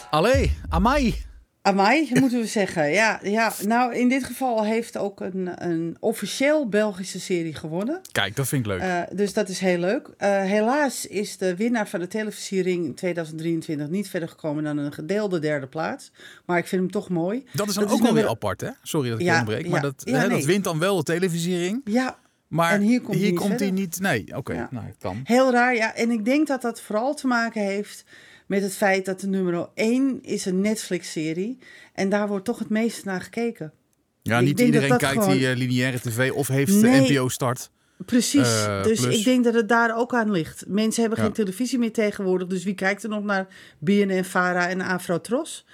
[0.09, 1.15] Allee, Amai.
[1.61, 2.91] Amai, moeten we zeggen.
[2.91, 8.01] Ja, ja, nou, in dit geval heeft ook een, een officieel Belgische serie gewonnen.
[8.11, 8.81] Kijk, dat vind ik leuk.
[8.81, 10.07] Uh, dus dat is heel leuk.
[10.07, 15.39] Uh, helaas is de winnaar van de televisiering 2023 niet verder gekomen dan een gedeelde
[15.39, 16.11] derde plaats.
[16.45, 17.45] Maar ik vind hem toch mooi.
[17.53, 18.69] Dat is dan dat ook wel weer apart, hè?
[18.83, 19.69] Sorry dat ik ja, onderbreek.
[19.69, 20.37] Maar dat, ja, hè, nee.
[20.37, 21.81] dat wint dan wel de televisiering.
[21.83, 22.17] Ja,
[22.49, 23.99] maar en hier komt, hier niet komt hij niet.
[23.99, 25.21] Nee, oké, okay, nou, het kan.
[25.23, 25.95] Heel raar, ja.
[25.95, 28.05] En ik denk dat dat vooral te maken heeft
[28.49, 31.57] met het feit dat de nummer 1 is een Netflix-serie.
[31.93, 33.73] En daar wordt toch het meeste naar gekeken.
[34.21, 35.37] Ja, niet iedereen kijkt gewoon...
[35.37, 37.71] die uh, lineaire tv of heeft nee, de NPO Start.
[38.05, 39.17] Precies, uh, dus plus.
[39.17, 40.63] ik denk dat het daar ook aan ligt.
[40.67, 41.25] Mensen hebben ja.
[41.25, 43.47] geen televisie meer tegenwoordig, dus wie kijkt er nog naar
[43.79, 45.65] BNN, Vara en Afro-Tros?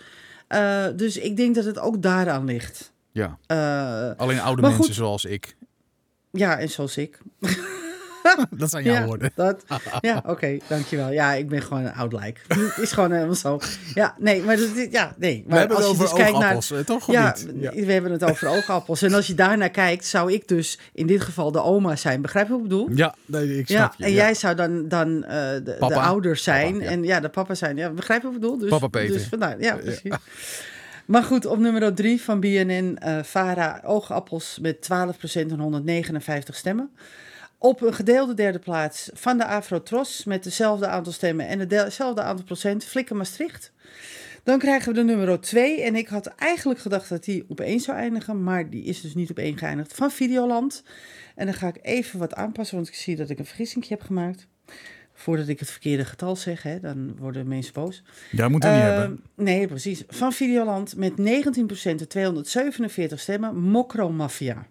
[0.49, 2.93] Uh, dus ik denk dat het ook daaraan ligt.
[3.11, 3.37] Ja,
[4.17, 5.55] alleen oude mensen goed, zoals ik.
[6.37, 7.19] Ja, en zoals ik.
[8.49, 9.31] dat zijn jouw ja, woorden.
[9.35, 9.63] Dat,
[10.01, 11.11] ja, oké, okay, dankjewel.
[11.11, 12.41] Ja, ik ben gewoon een oud lijk.
[12.81, 13.59] Is gewoon helemaal zo.
[13.93, 15.43] Ja, nee, maar dat, ja, nee.
[15.47, 17.11] Maar we hebben als het je over dus oogappels, naar, toch?
[17.11, 19.01] Ja, ja, we hebben het over oogappels.
[19.01, 22.21] En als je daarnaar kijkt, zou ik dus in dit geval de oma zijn.
[22.21, 22.89] Begrijp je wat ik bedoel?
[22.93, 24.03] Ja, nee, ik snap ja, je.
[24.03, 26.73] En jij zou dan, dan uh, de, de ouders zijn.
[26.73, 26.85] Papa.
[26.85, 27.77] En ja, de papa zijn.
[27.77, 28.57] Ja, begrijp je wat ik bedoel?
[28.57, 29.13] Dus, papa Peter.
[29.13, 30.11] Dus vandaar, ja, precies.
[31.05, 36.89] Maar goed, op nummer 3 van BNN, uh, Vara, oogappels met 12% en 159 stemmen.
[37.57, 42.45] Op een gedeelde derde plaats van de Afro-Tros met dezelfde aantal stemmen en hetzelfde aantal
[42.45, 43.71] procent, Flikken Maastricht.
[44.43, 45.81] Dan krijgen we de nummer 2.
[45.81, 49.15] En ik had eigenlijk gedacht dat die op 1 zou eindigen, maar die is dus
[49.15, 49.93] niet op 1 geëindigd.
[49.93, 50.83] Van Videoland.
[51.35, 54.01] En dan ga ik even wat aanpassen, want ik zie dat ik een vergissing heb
[54.01, 54.47] gemaakt.
[55.17, 58.03] Voordat ik het verkeerde getal zeg, hè, dan worden mensen boos.
[58.31, 59.21] Ja, moet uh, niet hebben.
[59.35, 60.03] Nee, precies.
[60.07, 61.15] Van Videoland met 19%
[61.83, 64.67] en 247 stemmen, Mokro Mafia.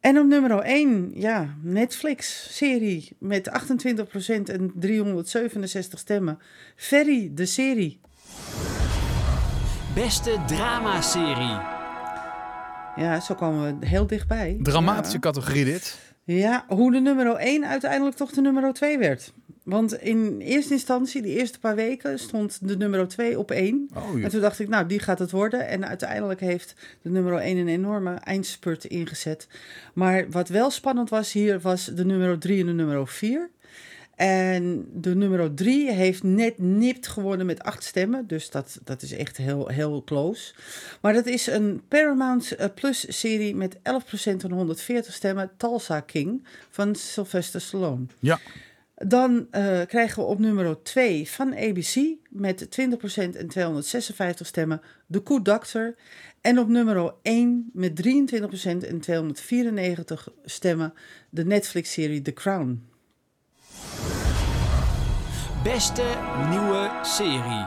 [0.00, 6.38] En op nummer 1, ja, Netflix-serie met 28% en 367 stemmen.
[6.76, 8.00] Ferry, de serie.
[9.94, 11.76] Beste drama-serie.
[12.96, 14.58] Ja, zo komen we heel dichtbij.
[14.62, 15.20] Dramatische ja.
[15.20, 15.98] categorie dit.
[16.36, 19.32] Ja, hoe de nummer 1 uiteindelijk toch de nummer 2 werd.
[19.62, 23.88] Want in eerste instantie, de eerste paar weken, stond de nummer 2 op 1.
[23.94, 25.68] Oh, en toen dacht ik, nou, die gaat het worden.
[25.68, 29.48] En uiteindelijk heeft de nummer 1 een enorme eindspurt ingezet.
[29.92, 33.50] Maar wat wel spannend was hier, was de nummer 3 en de nummer 4.
[34.18, 38.26] En de nummer 3 heeft net nipt gewonnen met acht stemmen.
[38.26, 40.54] Dus dat, dat is echt heel, heel close.
[41.00, 43.80] Maar dat is een Paramount Plus serie met 11%
[44.22, 45.50] en 140 stemmen.
[45.56, 48.06] Tulsa King van Sylvester Stallone.
[48.18, 48.40] Ja.
[48.94, 51.96] Dan uh, krijgen we op nummer 2 van ABC
[52.28, 55.94] met 20% en 256 stemmen The Good Doctor.
[56.40, 58.10] En op nummer 1 met 23%
[58.64, 60.94] en 294 stemmen
[61.30, 62.87] de Netflix-serie The Crown.
[65.62, 66.04] Beste
[66.50, 67.66] nieuwe serie.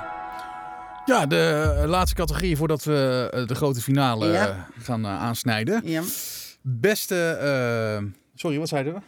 [1.05, 4.67] Ja, de laatste categorie voordat we eh, de grote finale ja.
[4.81, 5.81] gaan uh, aansnijden.
[5.85, 6.01] Ja.
[6.61, 7.37] Beste,
[8.01, 8.99] uh, sorry, wat zeiden we?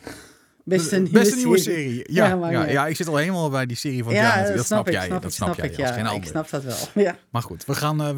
[0.64, 1.90] Beste, nieuwe, Beste nieuwe serie.
[1.90, 2.14] serie.
[2.14, 4.44] Ja, ja, ja, ja, ik zit al helemaal bij die serie van ja.
[4.44, 5.06] Dat, dat snap, ik, jij.
[5.06, 5.70] Snap dat ik, snap, snap jij.
[5.70, 5.92] ik, ja.
[5.94, 7.04] geen ik snap dat wel.
[7.04, 7.18] Ja.
[7.30, 8.10] Maar goed, we gaan, uh,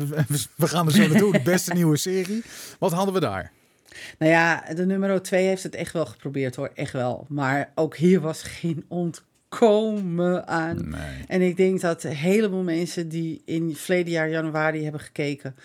[0.56, 1.32] we gaan er zo naartoe.
[1.32, 2.44] De beste nieuwe serie.
[2.80, 3.52] Wat hadden we daar?
[4.20, 6.72] Nou ja, de nummer 2 heeft het echt wel geprobeerd hoor.
[6.74, 7.26] Echt wel.
[7.30, 10.90] Maar ook hier was geen ontkomen aan.
[10.90, 11.26] Nee.
[11.28, 15.56] En ik denk dat een heleboel mensen die in verleden jaar januari hebben gekeken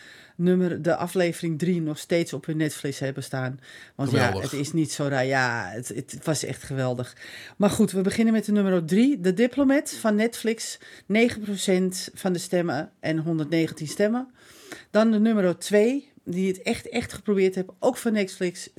[0.40, 3.60] nummer, de aflevering 3 nog steeds op hun Netflix hebben staan.
[3.94, 4.50] Want geweldig.
[4.50, 5.26] ja, het is niet zo raar.
[5.26, 7.16] Ja, het, het, was echt geweldig.
[7.56, 9.20] Maar goed, we beginnen met de nummer 3.
[9.20, 10.78] De Diplomat van Netflix.
[10.78, 10.84] 9%
[12.14, 14.28] van de stemmen en 119 stemmen.
[14.90, 17.74] Dan de nummer 2 die het echt, echt geprobeerd hebben.
[17.78, 18.72] Ook van Netflix, 26%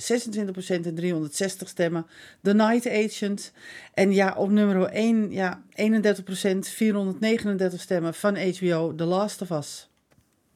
[0.66, 2.06] en 360 stemmen.
[2.42, 3.52] The Night Agent.
[3.94, 9.90] En ja, op nummer 1, ja, 31%, 439 stemmen van HBO, The Last of Us.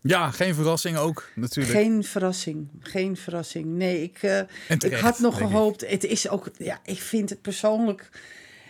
[0.00, 1.76] Ja, geen verrassing ook natuurlijk.
[1.76, 3.66] Geen verrassing, geen verrassing.
[3.66, 4.38] Nee, ik, uh,
[4.78, 5.56] ik had nog denk ik.
[5.56, 5.90] gehoopt.
[5.90, 8.08] Het is ook, ja, ik vind het persoonlijk.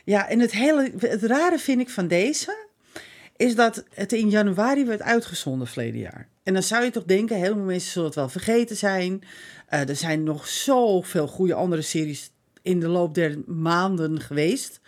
[0.04, 2.66] Ja, en het hele, het rare vind ik van deze
[3.36, 6.28] is dat het in januari werd uitgezonden verleden jaar.
[6.46, 9.22] En dan zou je toch denken, veel mensen zullen het wel vergeten zijn.
[9.66, 12.30] Eh, er zijn nog zoveel goede andere series
[12.62, 14.80] in de loop der maanden geweest.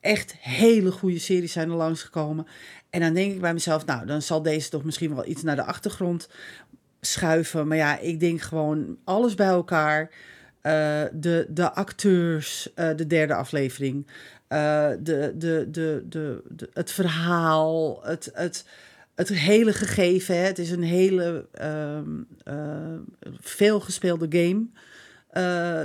[0.00, 2.46] Echt hele goede series zijn er langsgekomen.
[2.90, 5.56] En dan denk ik bij mezelf, nou, dan zal deze toch misschien wel iets naar
[5.56, 6.28] de achtergrond
[7.00, 7.68] schuiven.
[7.68, 10.10] Maar ja, ik denk gewoon alles bij elkaar.
[10.62, 14.06] Uh, de, de acteurs, uh, de derde aflevering.
[14.48, 18.64] De, de, de, de, het verhaal, het, het,
[19.14, 20.36] het hele gegeven.
[20.36, 20.42] Hè.
[20.42, 21.46] Het is een hele
[23.40, 24.66] veelgespeelde game.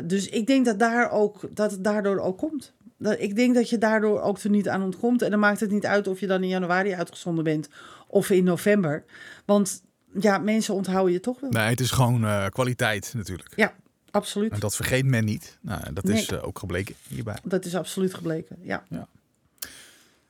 [0.05, 2.75] dus ik denk dat, daar ook, dat het daardoor ook komt.
[2.97, 5.21] Dat, ik denk dat je daardoor ook er niet aan ontkomt.
[5.21, 7.69] En dan maakt het niet uit of je dan in januari uitgezonden bent
[8.07, 9.03] of in november.
[9.45, 9.81] Want
[10.19, 11.49] ja, mensen onthouden je toch wel.
[11.49, 13.53] Nee, het is gewoon uh, kwaliteit natuurlijk.
[13.55, 13.73] Ja,
[14.11, 14.51] absoluut.
[14.51, 15.57] En dat vergeet men niet.
[15.61, 17.37] Nou, dat is ook gebleken hierbij.
[17.43, 18.83] Dat is absoluut gebleken, ja.
[18.89, 19.07] ja.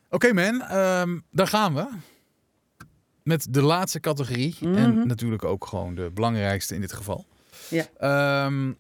[0.10, 1.88] Oké okay, man, um, daar gaan we.
[3.28, 4.56] Met de laatste categorie.
[4.60, 4.84] Mm -hmm.
[4.84, 7.26] En natuurlijk ook gewoon de belangrijkste in dit geval.
[7.70, 8.46] Ja.
[8.46, 8.78] Um,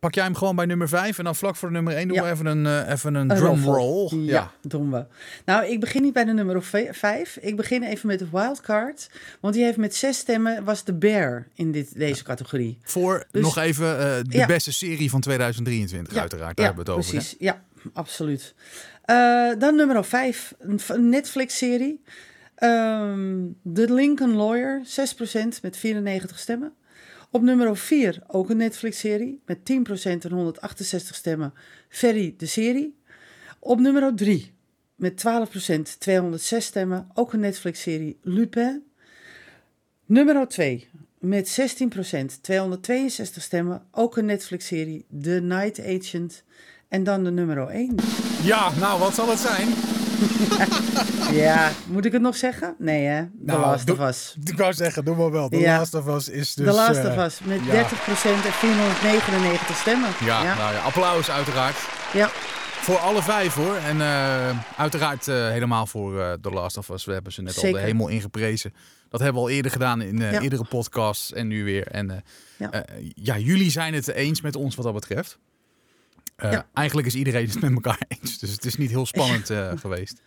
[0.00, 2.16] Pak jij hem gewoon bij nummer 5 en dan vlak voor de nummer 1 doen
[2.16, 2.22] ja.
[2.22, 4.08] we even een, uh, even een, een drum roll.
[4.10, 5.04] Ja, ja, doen we.
[5.44, 7.38] Nou, ik begin niet bij de nummer 5.
[7.40, 9.10] Ik begin even met de wildcard.
[9.40, 12.78] Want die heeft met zes stemmen, was de Bear in dit, deze categorie.
[12.82, 14.46] Voor dus, nog even uh, de ja.
[14.46, 16.56] beste serie van 2023 ja, uiteraard.
[16.56, 17.12] Daar hebben we het over.
[17.12, 17.44] Precies, hè?
[17.44, 18.54] ja, absoluut.
[19.06, 22.00] Uh, dan nummer 5, een Netflix-serie.
[22.60, 26.72] Um, The Lincoln Lawyer, 6% met 94 stemmen.
[27.30, 29.62] Op nummer 4 ook een Netflix-serie met 10%
[30.02, 31.54] en 168 stemmen.
[31.88, 32.98] Ferry, de serie.
[33.58, 34.52] Op nummer 3
[34.94, 37.08] met 12% 206 stemmen.
[37.14, 38.82] Ook een Netflix-serie Lupin.
[40.06, 43.82] Nummer 2 met 16% 262 stemmen.
[43.90, 46.42] Ook een Netflix-serie The Night Agent.
[46.88, 47.94] En dan de nummer 1.
[48.42, 49.97] Ja, nou, wat zal het zijn?
[51.32, 52.74] ja, moet ik het nog zeggen?
[52.78, 53.22] Nee, hè?
[53.22, 54.36] The nou, Last of Us.
[54.44, 55.48] Ik wou zeggen, doe maar wel.
[55.48, 55.78] The Ja.
[55.78, 56.66] Last of Us is dus...
[56.66, 57.72] The Last eh, of Us met ja.
[57.72, 57.88] 30%
[58.44, 60.08] en 499 stemmen.
[60.24, 60.54] Ja, ja.
[60.56, 61.76] Nou ja, applaus uiteraard.
[62.12, 62.30] Ja.
[62.80, 63.74] Voor alle vijf hoor.
[63.76, 67.04] En eh, uiteraard eh, helemaal voor eh The Last of Us.
[67.04, 68.72] We hebben ze net al de hemel ingeprezen.
[69.08, 70.40] Dat hebben we al eerder gedaan in eh, Ja.
[70.40, 71.86] eerdere podcast en nu weer.
[71.86, 72.16] En eh,
[72.58, 72.70] Ja.
[72.72, 75.38] eh, ja, jullie zijn het eens met ons wat dat betreft.
[76.38, 76.66] Eh, Ja.
[76.74, 78.38] Eigenlijk is iedereen het met elkaar eens.
[78.38, 80.22] Dus het is niet heel spannend eh, geweest.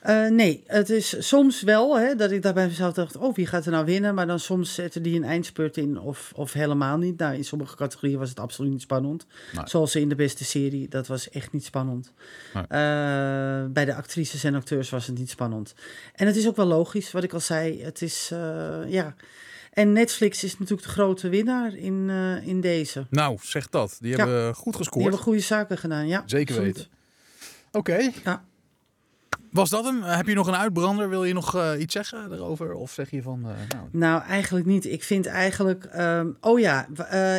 [0.00, 3.46] Eh, nee, het is soms wel hè, dat ik daar bij mezelf dacht: oh, wie
[3.46, 4.14] gaat er nou winnen?
[4.14, 7.18] Maar dan soms zetten die een eindspurt in of, of helemaal niet.
[7.18, 9.26] Nou, in sommige categorieën was het absoluut niet spannend.
[9.52, 9.66] Nee.
[9.66, 12.12] Zoals in de beste serie, dat was echt niet spannend.
[12.54, 12.66] Nee.
[13.68, 15.74] Bij de actrices en acteurs was het niet spannend.
[16.14, 17.82] En het is ook wel logisch, wat ik al zei.
[17.82, 18.28] Het is,
[18.86, 19.14] ja.
[19.74, 23.06] En Netflix is natuurlijk de grote winnaar in, eh, in deze.
[23.10, 23.96] Nou, zeg dat.
[24.00, 24.16] Die Ja.
[24.16, 25.02] hebben goed Die gescoord.
[25.04, 26.22] hebben goede zaken gedaan, ja.
[26.26, 26.76] Zeker absoluut.
[26.76, 26.90] weten.
[27.72, 28.10] Oké.
[28.24, 28.44] Ja.
[29.50, 30.02] Was dat hem?
[30.02, 31.08] Heb je nog een uitbrander?
[31.08, 32.74] Wil je nog eh, iets zeggen erover?
[32.74, 33.38] Of zeg je van...
[33.44, 34.84] eh, nou, Nou, eigenlijk niet.
[34.86, 35.84] Ik vind eigenlijk.
[35.84, 36.86] ehm, oh ja,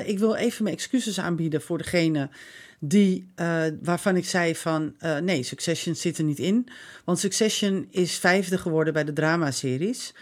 [0.06, 2.30] ik wil even mijn excuses aanbieden voor degene
[2.80, 3.28] die,
[3.82, 6.68] waarvan ik zei van nee, Succession zit er niet in.
[7.06, 10.14] Want Succession is vijfde geworden bij de dramaseries.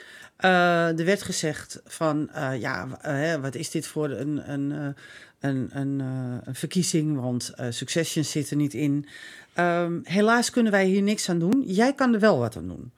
[0.43, 4.95] Eh er werd gezegd van eh, ja, eh, wat is dit voor een, een,
[5.39, 7.19] een, een, verkiezing?
[7.19, 9.07] Want Succession zit er niet in.
[9.53, 11.63] Ehm, helaas kunnen wij hier niks aan doen.
[11.65, 12.93] Jij kan er wel wat aan doen.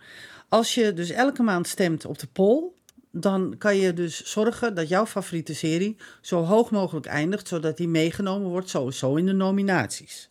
[0.49, 2.63] Als je dus elke maand stemt op de poll,
[3.11, 7.87] dan kan je dus zorgen dat jouw favoriete serie zo hoog mogelijk eindigt, zodat die
[7.87, 10.29] meegenomen wordt sowieso in de nominaties.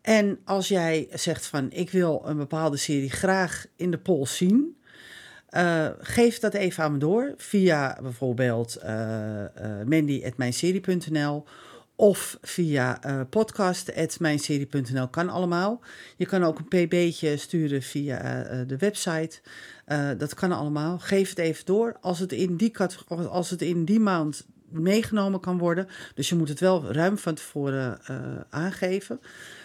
[0.00, 4.76] En als jij zegt van ik wil een bepaalde serie graag in de poll zien,
[5.52, 9.46] eh, geef dat even aan me door via bijvoorbeeld uh, uh,
[9.86, 11.44] mandy.mijnserie.nl
[11.96, 15.08] of via podcast.mijnserie.nl.
[15.08, 15.80] Kan allemaal.
[16.16, 19.40] Je kan ook een pb'tje sturen via de website.
[20.18, 20.98] Dat kan allemaal.
[20.98, 21.96] Geef het even door.
[22.00, 22.72] Als het, in die
[23.08, 25.88] als het in die maand meegenomen kan worden.
[26.14, 27.98] Dus je moet het wel ruim van tevoren
[28.50, 29.20] aangeven.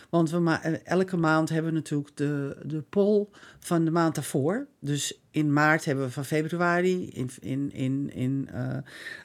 [0.10, 3.28] Want we ma elke maand hebben we natuurlijk de, de poll
[3.60, 4.68] van de maand daarvoor.
[4.80, 8.78] Dus in maart hebben we van februari, in, in, in, in uh,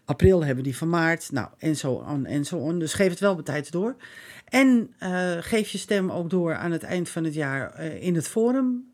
[0.05, 1.33] april hebben we die van maart.
[1.33, 2.79] Nou, en zo en zo on.
[2.79, 3.97] Dus geef het wel betijds door.
[4.45, 8.29] En uh, geef je stem ook door aan het eind van het jaar in het
[8.29, 8.93] forum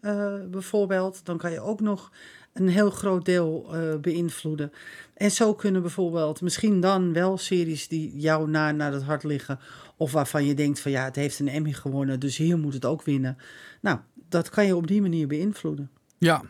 [0.51, 1.25] bijvoorbeeld.
[1.25, 2.13] Dan kan je ook nog
[2.59, 4.73] een heel groot deel eh, beïnvloeden.
[5.15, 9.59] En zo kunnen bijvoorbeeld misschien dan wel series die jou na, naar het hart liggen.
[9.97, 12.85] Of waarvan je denkt van ja, het heeft een Emmy gewonnen, dus hier moet het
[12.85, 13.39] ook winnen.
[13.81, 15.91] Nou, dat kan je op die manier beïnvloeden.
[16.19, 16.43] Ja.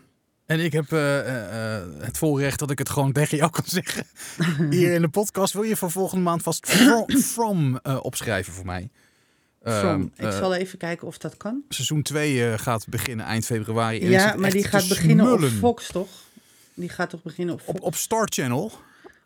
[0.46, 4.06] En ik heb eh, eh, het voorrecht dat ik het gewoon tegen jou kan zeggen.
[4.76, 8.90] Hier in de podcast wil je voor volgende maand vast From, from opschrijven voor mij.
[9.62, 9.72] From.
[9.84, 11.62] Ehm, Ik eh, zal even kijken of dat kan.
[11.68, 14.00] Seizoen 2 gaat beginnen eind februari.
[14.00, 15.40] En Ja, maar die gaat beginnen op.
[15.44, 16.08] Fox, toch?
[16.74, 17.78] Die gaat toch beginnen op Fox?
[17.78, 18.72] Op, op Star Channel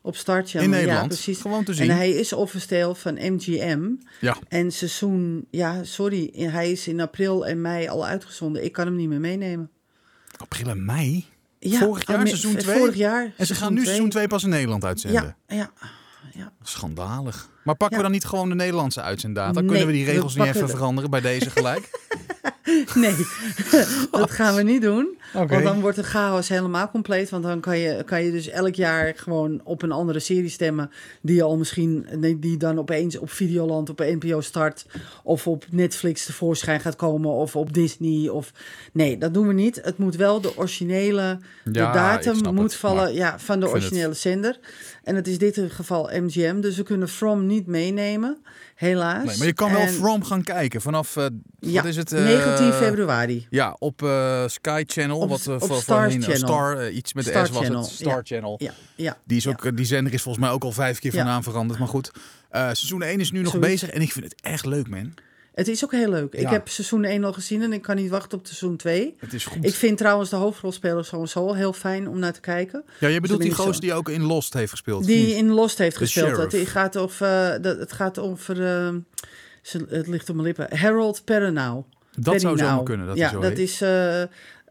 [0.01, 1.01] Op Star Channel, in Nederland.
[1.01, 1.40] ja, precies.
[1.40, 1.90] Gewoon te zien.
[1.90, 3.88] En hij is officieel van MGM.
[4.21, 4.37] Ja.
[4.49, 8.64] En seizoen, ja, sorry, hij is in april en mei al uitgezonden.
[8.64, 9.71] Ik kan hem niet meer meenemen.
[10.37, 11.25] April en mei.
[11.59, 12.79] Ja, Vorig jaar, oh, seizoen v- twee?
[12.79, 13.33] Vorig jaar.
[13.37, 15.37] En ze gaan nu seizoen 2 pas in Nederland uitzenden.
[15.49, 15.73] Ja, ja,
[16.33, 16.53] ja.
[16.62, 17.49] Schandalig.
[17.64, 19.61] Maar pakken we dan niet gewoon de Nederlandse uitzenddata?
[19.61, 21.90] Nee, Kunnen we die we regels niet even de- veranderen bij deze gelijk?
[22.95, 23.14] Nee,
[24.11, 25.18] dat gaan we niet doen.
[25.35, 25.47] Oké.
[25.47, 27.31] Want dan wordt de chaos helemaal compleet.
[27.31, 30.90] Want dan kan je, kan je dus elk jaar gewoon op een andere serie stemmen.
[31.21, 34.87] Die je al misschien, nee, die dan opeens op Videoland, op NPO start.
[35.23, 37.31] Of op Netflix tevoorschijn gaat komen.
[37.31, 38.29] Of op Disney.
[38.29, 38.53] Of...
[38.92, 39.81] Nee, dat doen we niet.
[39.83, 44.14] Het moet wel de originele, de Ja, datum moet het, vallen ja, van de originele
[44.14, 44.59] zender.
[45.05, 46.61] En het is dit geval MGM.
[46.61, 48.38] Dus we kunnen From niet meenemen,
[48.75, 49.25] helaas.
[49.25, 51.27] Nee, maar je kan wel From gaan kijken vanaf, eh,
[51.59, 52.12] Ja, wat is het?
[52.12, 53.47] eh, 19 februari.
[53.51, 55.19] Ja, op eh, Sky Channel.
[55.19, 56.37] Op- wat, eh, op Star eh, Channel.
[56.37, 57.91] Star, eh, iets met Star de S was Channel, het.
[57.91, 58.21] Star ja.
[58.25, 58.57] Channel.
[58.59, 59.19] Ja, ja.
[59.25, 61.43] Die, is ook, eh, die zender is volgens mij ook al vijf keer van naam
[61.43, 61.79] veranderd.
[61.79, 62.11] Maar goed,
[62.51, 65.15] eh, seizoen 1 is nu nog bezig en ik vind het echt leuk, man.
[65.55, 66.35] Het is ook heel leuk.
[66.35, 69.15] Ik heb seizoen 1 al gezien en ik kan niet wachten op seizoen 2.
[69.19, 69.65] Het is goed.
[69.65, 72.85] Ik vind trouwens de hoofdrolspeler sowieso heel fijn om naar te kijken.
[73.01, 73.62] ja, je bedoelt die Zo.
[73.65, 75.05] gozer die ook in Lost heeft gespeeld.
[75.05, 76.29] Die in Lost heeft gespeeld.
[76.29, 76.53] sheriff.
[76.53, 78.95] Het gaat over, dat, het gaat over eh,
[79.62, 81.83] ze- het ligt op mijn lippen, Harold Perrineau.
[82.17, 83.07] dat zou zomaar kunnen.
[83.07, 84.23] Dat ja, zo dat is, eh,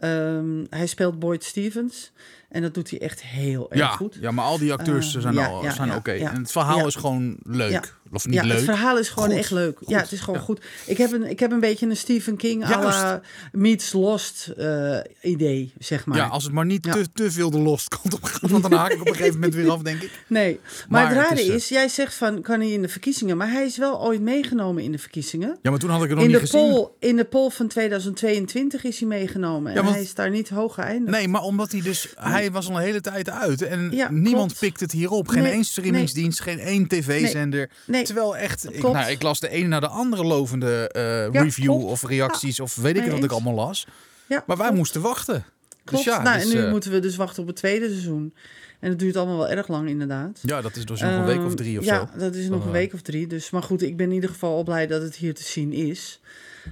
[0.02, 2.12] ehm, hij speelt Boyd Stevens
[2.50, 4.18] en dat doet hij echt heel erg ja, goed.
[4.22, 6.12] ja, maar al die acteurs Eh, zijn, ja, al, ja, zijn oké.
[6.12, 8.00] En het verhaal is gewoon leuk.
[8.14, 8.56] Of niet ja, leuk.
[8.56, 9.78] het verhaal is gewoon Goed, echt leuk.
[9.78, 10.62] goed, Ja, het is gewoon goed.
[10.86, 14.98] Ik heb, een, ik heb een beetje een Stephen King à la Meets Lost eh,
[15.22, 16.18] idee, zeg maar.
[16.18, 18.50] Ja, als het maar niet te, te veel de Lost kant op gaat.
[18.50, 20.12] Want dan haak ik op een gegeven moment weer af, denk ik.
[20.28, 22.82] Nee, maar, Maar het het rare is, is, eh, jij zegt van kan hij in
[22.82, 25.58] de verkiezingen, maar hij is wel ooit meegenomen in de verkiezingen.
[25.62, 26.70] Ja, maar toen had ik het nog In niet de, gezien.
[26.72, 30.50] poll, in de poll van 2022 is hij meegenomen en Ja, hij is daar niet
[30.50, 31.18] hoog geëindigd.
[31.18, 32.08] Nee, maar omdat hij dus...
[32.16, 33.62] Hij was al een hele tijd uit.
[33.62, 34.60] En Ja, niemand klopt.
[34.60, 35.28] pikt het hierop.
[35.28, 37.70] Geen Nee, één streamingsdienst, geen één tv-zender.
[37.86, 38.74] Nee, Terwijl echt...
[38.74, 38.96] Ik, Klopt.
[38.96, 41.02] nou, ik las de ene naar de andere lovende eh,
[41.34, 41.84] Ja, review klopt.
[41.86, 42.60] of reacties.
[42.60, 43.32] Of weet ik wat ik eens.
[43.32, 43.88] allemaal las.
[44.28, 45.44] ja, Maar wij klopt, moesten wachten.
[45.84, 46.06] klopt.
[46.06, 48.34] Dus ja, nou, dus, en nu eh, moeten we dus wachten op het tweede seizoen.
[48.80, 50.40] En dat duurt allemaal wel erg lang inderdaad.
[50.42, 52.20] ja, dat is dus nog een week of Ehm, drie of ja, zo.
[52.20, 53.28] dat is nog een eh, week of drie.
[53.28, 55.74] Dus, maar goed, ik ben in ieder geval al blij dat het hier te zien
[55.74, 56.20] is.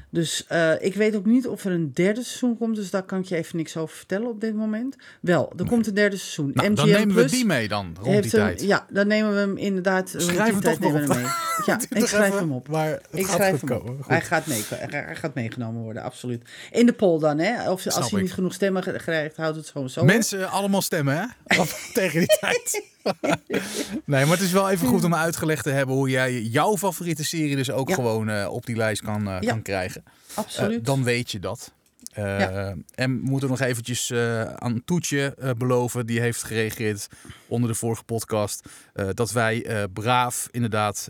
[0.10, 2.76] Dus eh, ik weet ook niet of er een derde seizoen komt.
[2.76, 4.96] Dus daar kan ik je even niks over vertellen op dit moment.
[5.22, 6.52] Wel, er komt een derde seizoen.
[6.54, 8.62] Nou, dan nemen we die mee dan, rond die tijd.
[8.62, 10.12] Ja, dan nemen we hem inderdaad.
[10.12, 11.32] rond Schrijf die hem tijd nemen we hem mee.
[11.66, 12.68] Ja, ik schrijf hem op.
[12.68, 14.08] Maar Ik gaat schrijf hem op.
[14.08, 16.50] Hij gaat, mee, hij gaat meegenomen worden, absoluut.
[16.72, 17.72] In de poll dan, hè?
[17.72, 20.04] Of als hij niet genoeg stemmen krijgt, houdt het gewoon zo.
[20.04, 21.26] Mensen allemaal stemmen, hè?
[21.94, 22.84] Tegen die tijd.
[24.06, 27.24] nee, maar het is wel even goed om uitgelegd te hebben hoe jij jouw favoriete
[27.26, 27.96] serie dus ook Ja.
[27.96, 29.50] gewoon eh, op die lijst kan, eh, Ja.
[29.50, 30.04] kan krijgen.
[30.06, 30.86] Eh, Absoluut.
[30.86, 31.74] dan weet je dat.
[32.14, 32.76] Ja.
[32.96, 34.14] En we moeten nog eventjes
[34.56, 36.06] aan Toetje beloven.
[36.06, 37.08] Die heeft gereageerd
[37.48, 38.70] onder de vorige podcast.
[39.14, 41.10] dat wij braaf inderdaad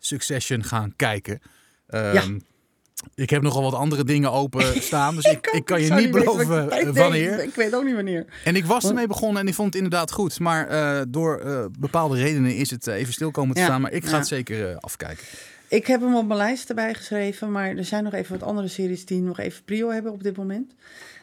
[0.00, 1.40] Succession gaan kijken.
[1.88, 2.22] Ja.
[3.14, 5.14] Ik heb nogal wat andere dingen open staan.
[5.14, 7.42] Dus ik, ik kan je niet beloven eh, ik wanneer.
[7.42, 8.24] Ik weet ook niet wanneer.
[8.44, 10.40] En ik was ermee begonnen en ik vond het inderdaad goed.
[10.40, 13.80] Maar eh, door eh, bepaalde redenen is het even stil komen te Ja, staan.
[13.80, 14.16] Maar ik ga ja.
[14.16, 15.24] het zeker afkijken.
[15.68, 18.68] Ik heb hem op mijn lijst erbij geschreven, maar er zijn nog even wat andere
[18.68, 20.74] series die nog even prio hebben op dit moment.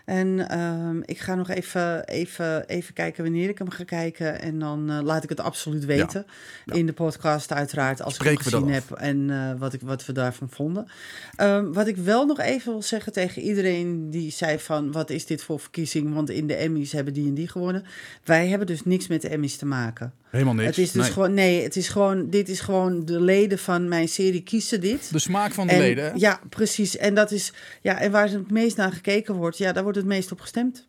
[0.06, 4.42] En ehm, ik ga nog even, even, even kijken wanneer ik hem ga kijken.
[4.42, 6.26] En dan eh, laat ik het absoluut weten.
[6.66, 6.74] Ja.
[6.74, 10.06] In de podcast uiteraard, als Spreken ik hem gezien heb en eh, wat, ik, wat
[10.06, 10.88] we daarvan vonden.
[11.36, 14.92] Ehm, wat ik wel nog even wil zeggen tegen iedereen die zei van...
[14.92, 17.84] wat is dit voor verkiezing, want in de Emmys hebben die en die gewonnen.
[18.24, 20.14] Wij hebben dus niks met de Emmys te maken.
[20.34, 20.68] Helemaal niks.
[20.68, 21.12] Het is dus Nee.
[21.12, 25.12] gewoon, nee, het is gewoon, dit is gewoon de leden van mijn serie kiezen dit.
[25.12, 26.04] De smaak van de En- leden.
[26.04, 26.12] hè?
[26.16, 26.98] Ja, precies.
[26.98, 30.08] En dat is, ja, en waar het meest naar gekeken wordt, ja, daar wordt het
[30.08, 30.86] meest op gestemd.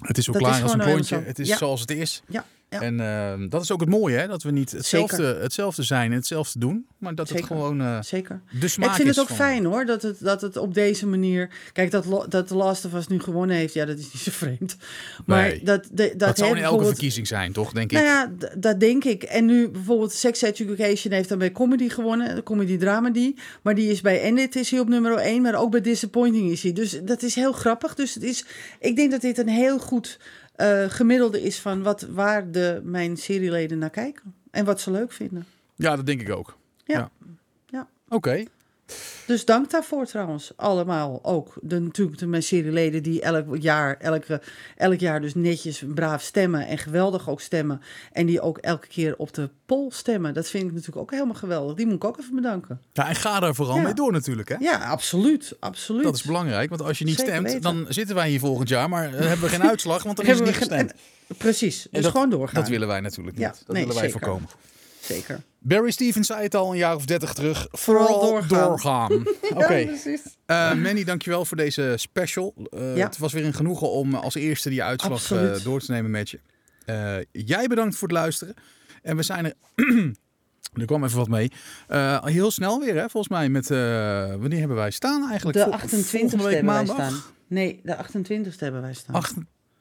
[0.00, 1.04] Het is Dat klaar is als een klontje.
[1.16, 1.22] zo.
[1.24, 1.56] Het is Ja.
[1.56, 2.22] zoals het is.
[2.28, 2.80] Ja, ja.
[2.80, 4.26] En eh, dat is ook het mooie, hè?
[4.28, 6.86] Dat we niet hetzelfde, hetzelfde zijn en hetzelfde doen.
[6.98, 8.40] Maar dat het gewoon eh, zeker.
[8.60, 11.06] de smaak ik vind het ook van- fijn hoor, dat het, dat het op deze
[11.06, 11.50] manier...
[11.72, 14.30] Kijk, dat, dat The Last of Us nu gewonnen heeft, ja, dat is niet zo
[14.34, 14.76] vreemd.
[15.26, 15.62] Maar Nee.
[15.64, 17.72] dat, de, dat, Dat, zou in elke bijvoorbeeld- verkiezing zijn, toch?
[17.72, 17.98] Denk ik.
[17.98, 19.22] Nou ja, dat denk ik.
[19.22, 23.34] En nu bijvoorbeeld Sex Education heeft dan bij comedy gewonnen, de comedy dramedy.
[23.62, 26.62] Maar die is bij Endit is hij op nummer 1, maar ook bij Disappointing is
[26.62, 26.72] hij.
[26.72, 27.94] Dus dat is heel grappig.
[27.94, 28.44] Dus het is,
[28.80, 30.18] ik denk dat dit een heel goed
[30.56, 34.34] eh, gemiddelde is van wat, waar de, mijn serieleden naar kijken.
[34.50, 35.46] En wat ze leuk vinden.
[35.74, 36.56] Ja, dat denk ik ook.
[36.84, 37.10] Ja.
[37.66, 37.88] Ja.
[38.08, 38.44] Oké.
[39.26, 41.18] Dus dank daarvoor trouwens, allemaal.
[41.22, 44.40] Ook de, natuurlijk de mijn serieleden die elk jaar, elke,
[44.76, 47.80] elk jaar dus netjes braaf stemmen en geweldig ook stemmen.
[48.12, 50.34] En die ook elke keer op de poll stemmen.
[50.34, 51.76] Dat vind ik natuurlijk ook helemaal geweldig.
[51.76, 52.80] Die moet ik ook even bedanken.
[52.92, 53.82] Ja, en ga daar vooral Ja.
[53.82, 54.56] mee door natuurlijk, hè?
[54.58, 55.56] Ja, absoluut.
[55.60, 56.02] absoluut.
[56.02, 57.62] Dat is belangrijk, want als je niet Zeker stemt, weten.
[57.62, 60.40] dan zitten wij hier volgend jaar, maar eh, hebben we geen uitslag, want dan is
[60.40, 60.90] niet gestemd.
[60.92, 62.60] en- Precies, dus dat, gewoon doorgaan.
[62.60, 63.46] Dat willen wij natuurlijk niet.
[63.46, 64.20] Ja, dat nee, willen wij zeker.
[64.26, 64.48] voorkomen.
[65.06, 65.42] Zeker.
[65.58, 67.66] Barry Stevens zei het al een jaar of dertig terug.
[67.70, 68.48] Vooral doorgaan.
[68.68, 69.12] doorgaan.
[69.54, 69.74] Oké.
[69.74, 70.20] Ja, precies.
[70.46, 72.54] Eh, Manny, dankjewel voor deze special.
[72.70, 73.04] Eh, Ja.
[73.06, 76.30] Het was weer een genoegen om als eerste die uitslag eh, door te nemen met
[76.30, 76.40] je.
[76.84, 78.54] Eh, jij bedankt voor het luisteren.
[79.02, 79.52] En we zijn er...
[80.80, 81.50] er kwam even wat mee.
[81.88, 83.48] Eh, heel snel weer, hè, volgens mij.
[83.48, 83.78] Met, eh,
[84.34, 85.58] wanneer hebben wij staan eigenlijk?
[85.58, 87.06] De Vol- 28 volgende e hebben wij maandag?
[87.10, 87.22] staan.
[87.48, 89.22] Nee, de 28 e hebben wij staan.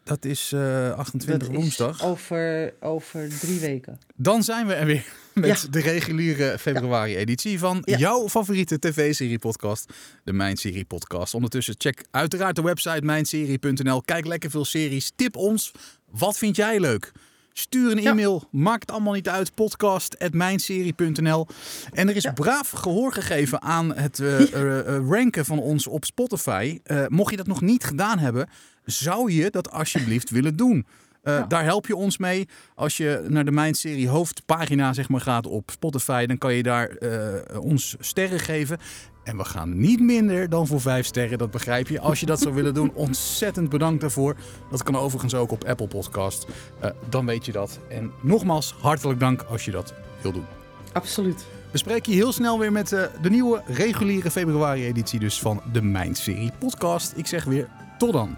[0.05, 2.03] Dat is eh 28 Dat is woensdag.
[2.03, 3.99] Over, over drie weken.
[4.15, 5.67] Dan zijn we er weer met Ja.
[5.69, 7.97] de reguliere februari-editie van Ja.
[7.97, 9.93] jouw favoriete tv-serie-podcast,
[10.23, 11.33] de Mijn Serie Podcast.
[11.33, 14.01] Ondertussen check uiteraard de website mijnserie.nl.
[14.01, 15.11] Kijk lekker veel series.
[15.15, 15.71] Tip ons.
[16.11, 17.11] Wat vind jij leuk?
[17.53, 18.47] Stuur een e-mail.
[18.51, 19.53] Maakt het allemaal niet uit.
[19.53, 21.47] Podcast.mijnserie.nl.
[21.93, 26.05] En er is braaf gehoor gegeven aan het eh, eh, eh, ranken van ons op
[26.05, 26.79] Spotify.
[26.83, 28.49] Eh, mocht je dat nog niet gedaan hebben,
[28.85, 30.85] zou je dat alsjeblieft willen doen.
[31.21, 31.45] Eh, Ja.
[31.45, 32.47] Daar help je ons mee.
[32.75, 36.87] Als je naar de Mijnserie hoofdpagina zeg maar, gaat op Spotify, dan kan je daar
[36.89, 38.77] eh, ons sterren geven.
[39.23, 41.99] En we gaan niet minder dan voor vijf sterren, dat begrijp je.
[41.99, 44.35] Als je dat zou willen doen, ontzettend bedankt daarvoor.
[44.71, 46.47] Dat kan overigens ook op Apple Podcast.
[46.79, 47.79] Eh, dan weet je dat.
[47.89, 50.45] En nogmaals, hartelijk dank als je dat wil doen.
[50.93, 51.45] Absoluut.
[51.71, 52.89] We spreken je heel snel weer met
[53.21, 57.13] de nieuwe reguliere februari-editie dus van de Mijnserie podcast.
[57.15, 57.67] Ik zeg weer
[57.97, 58.37] tot dan.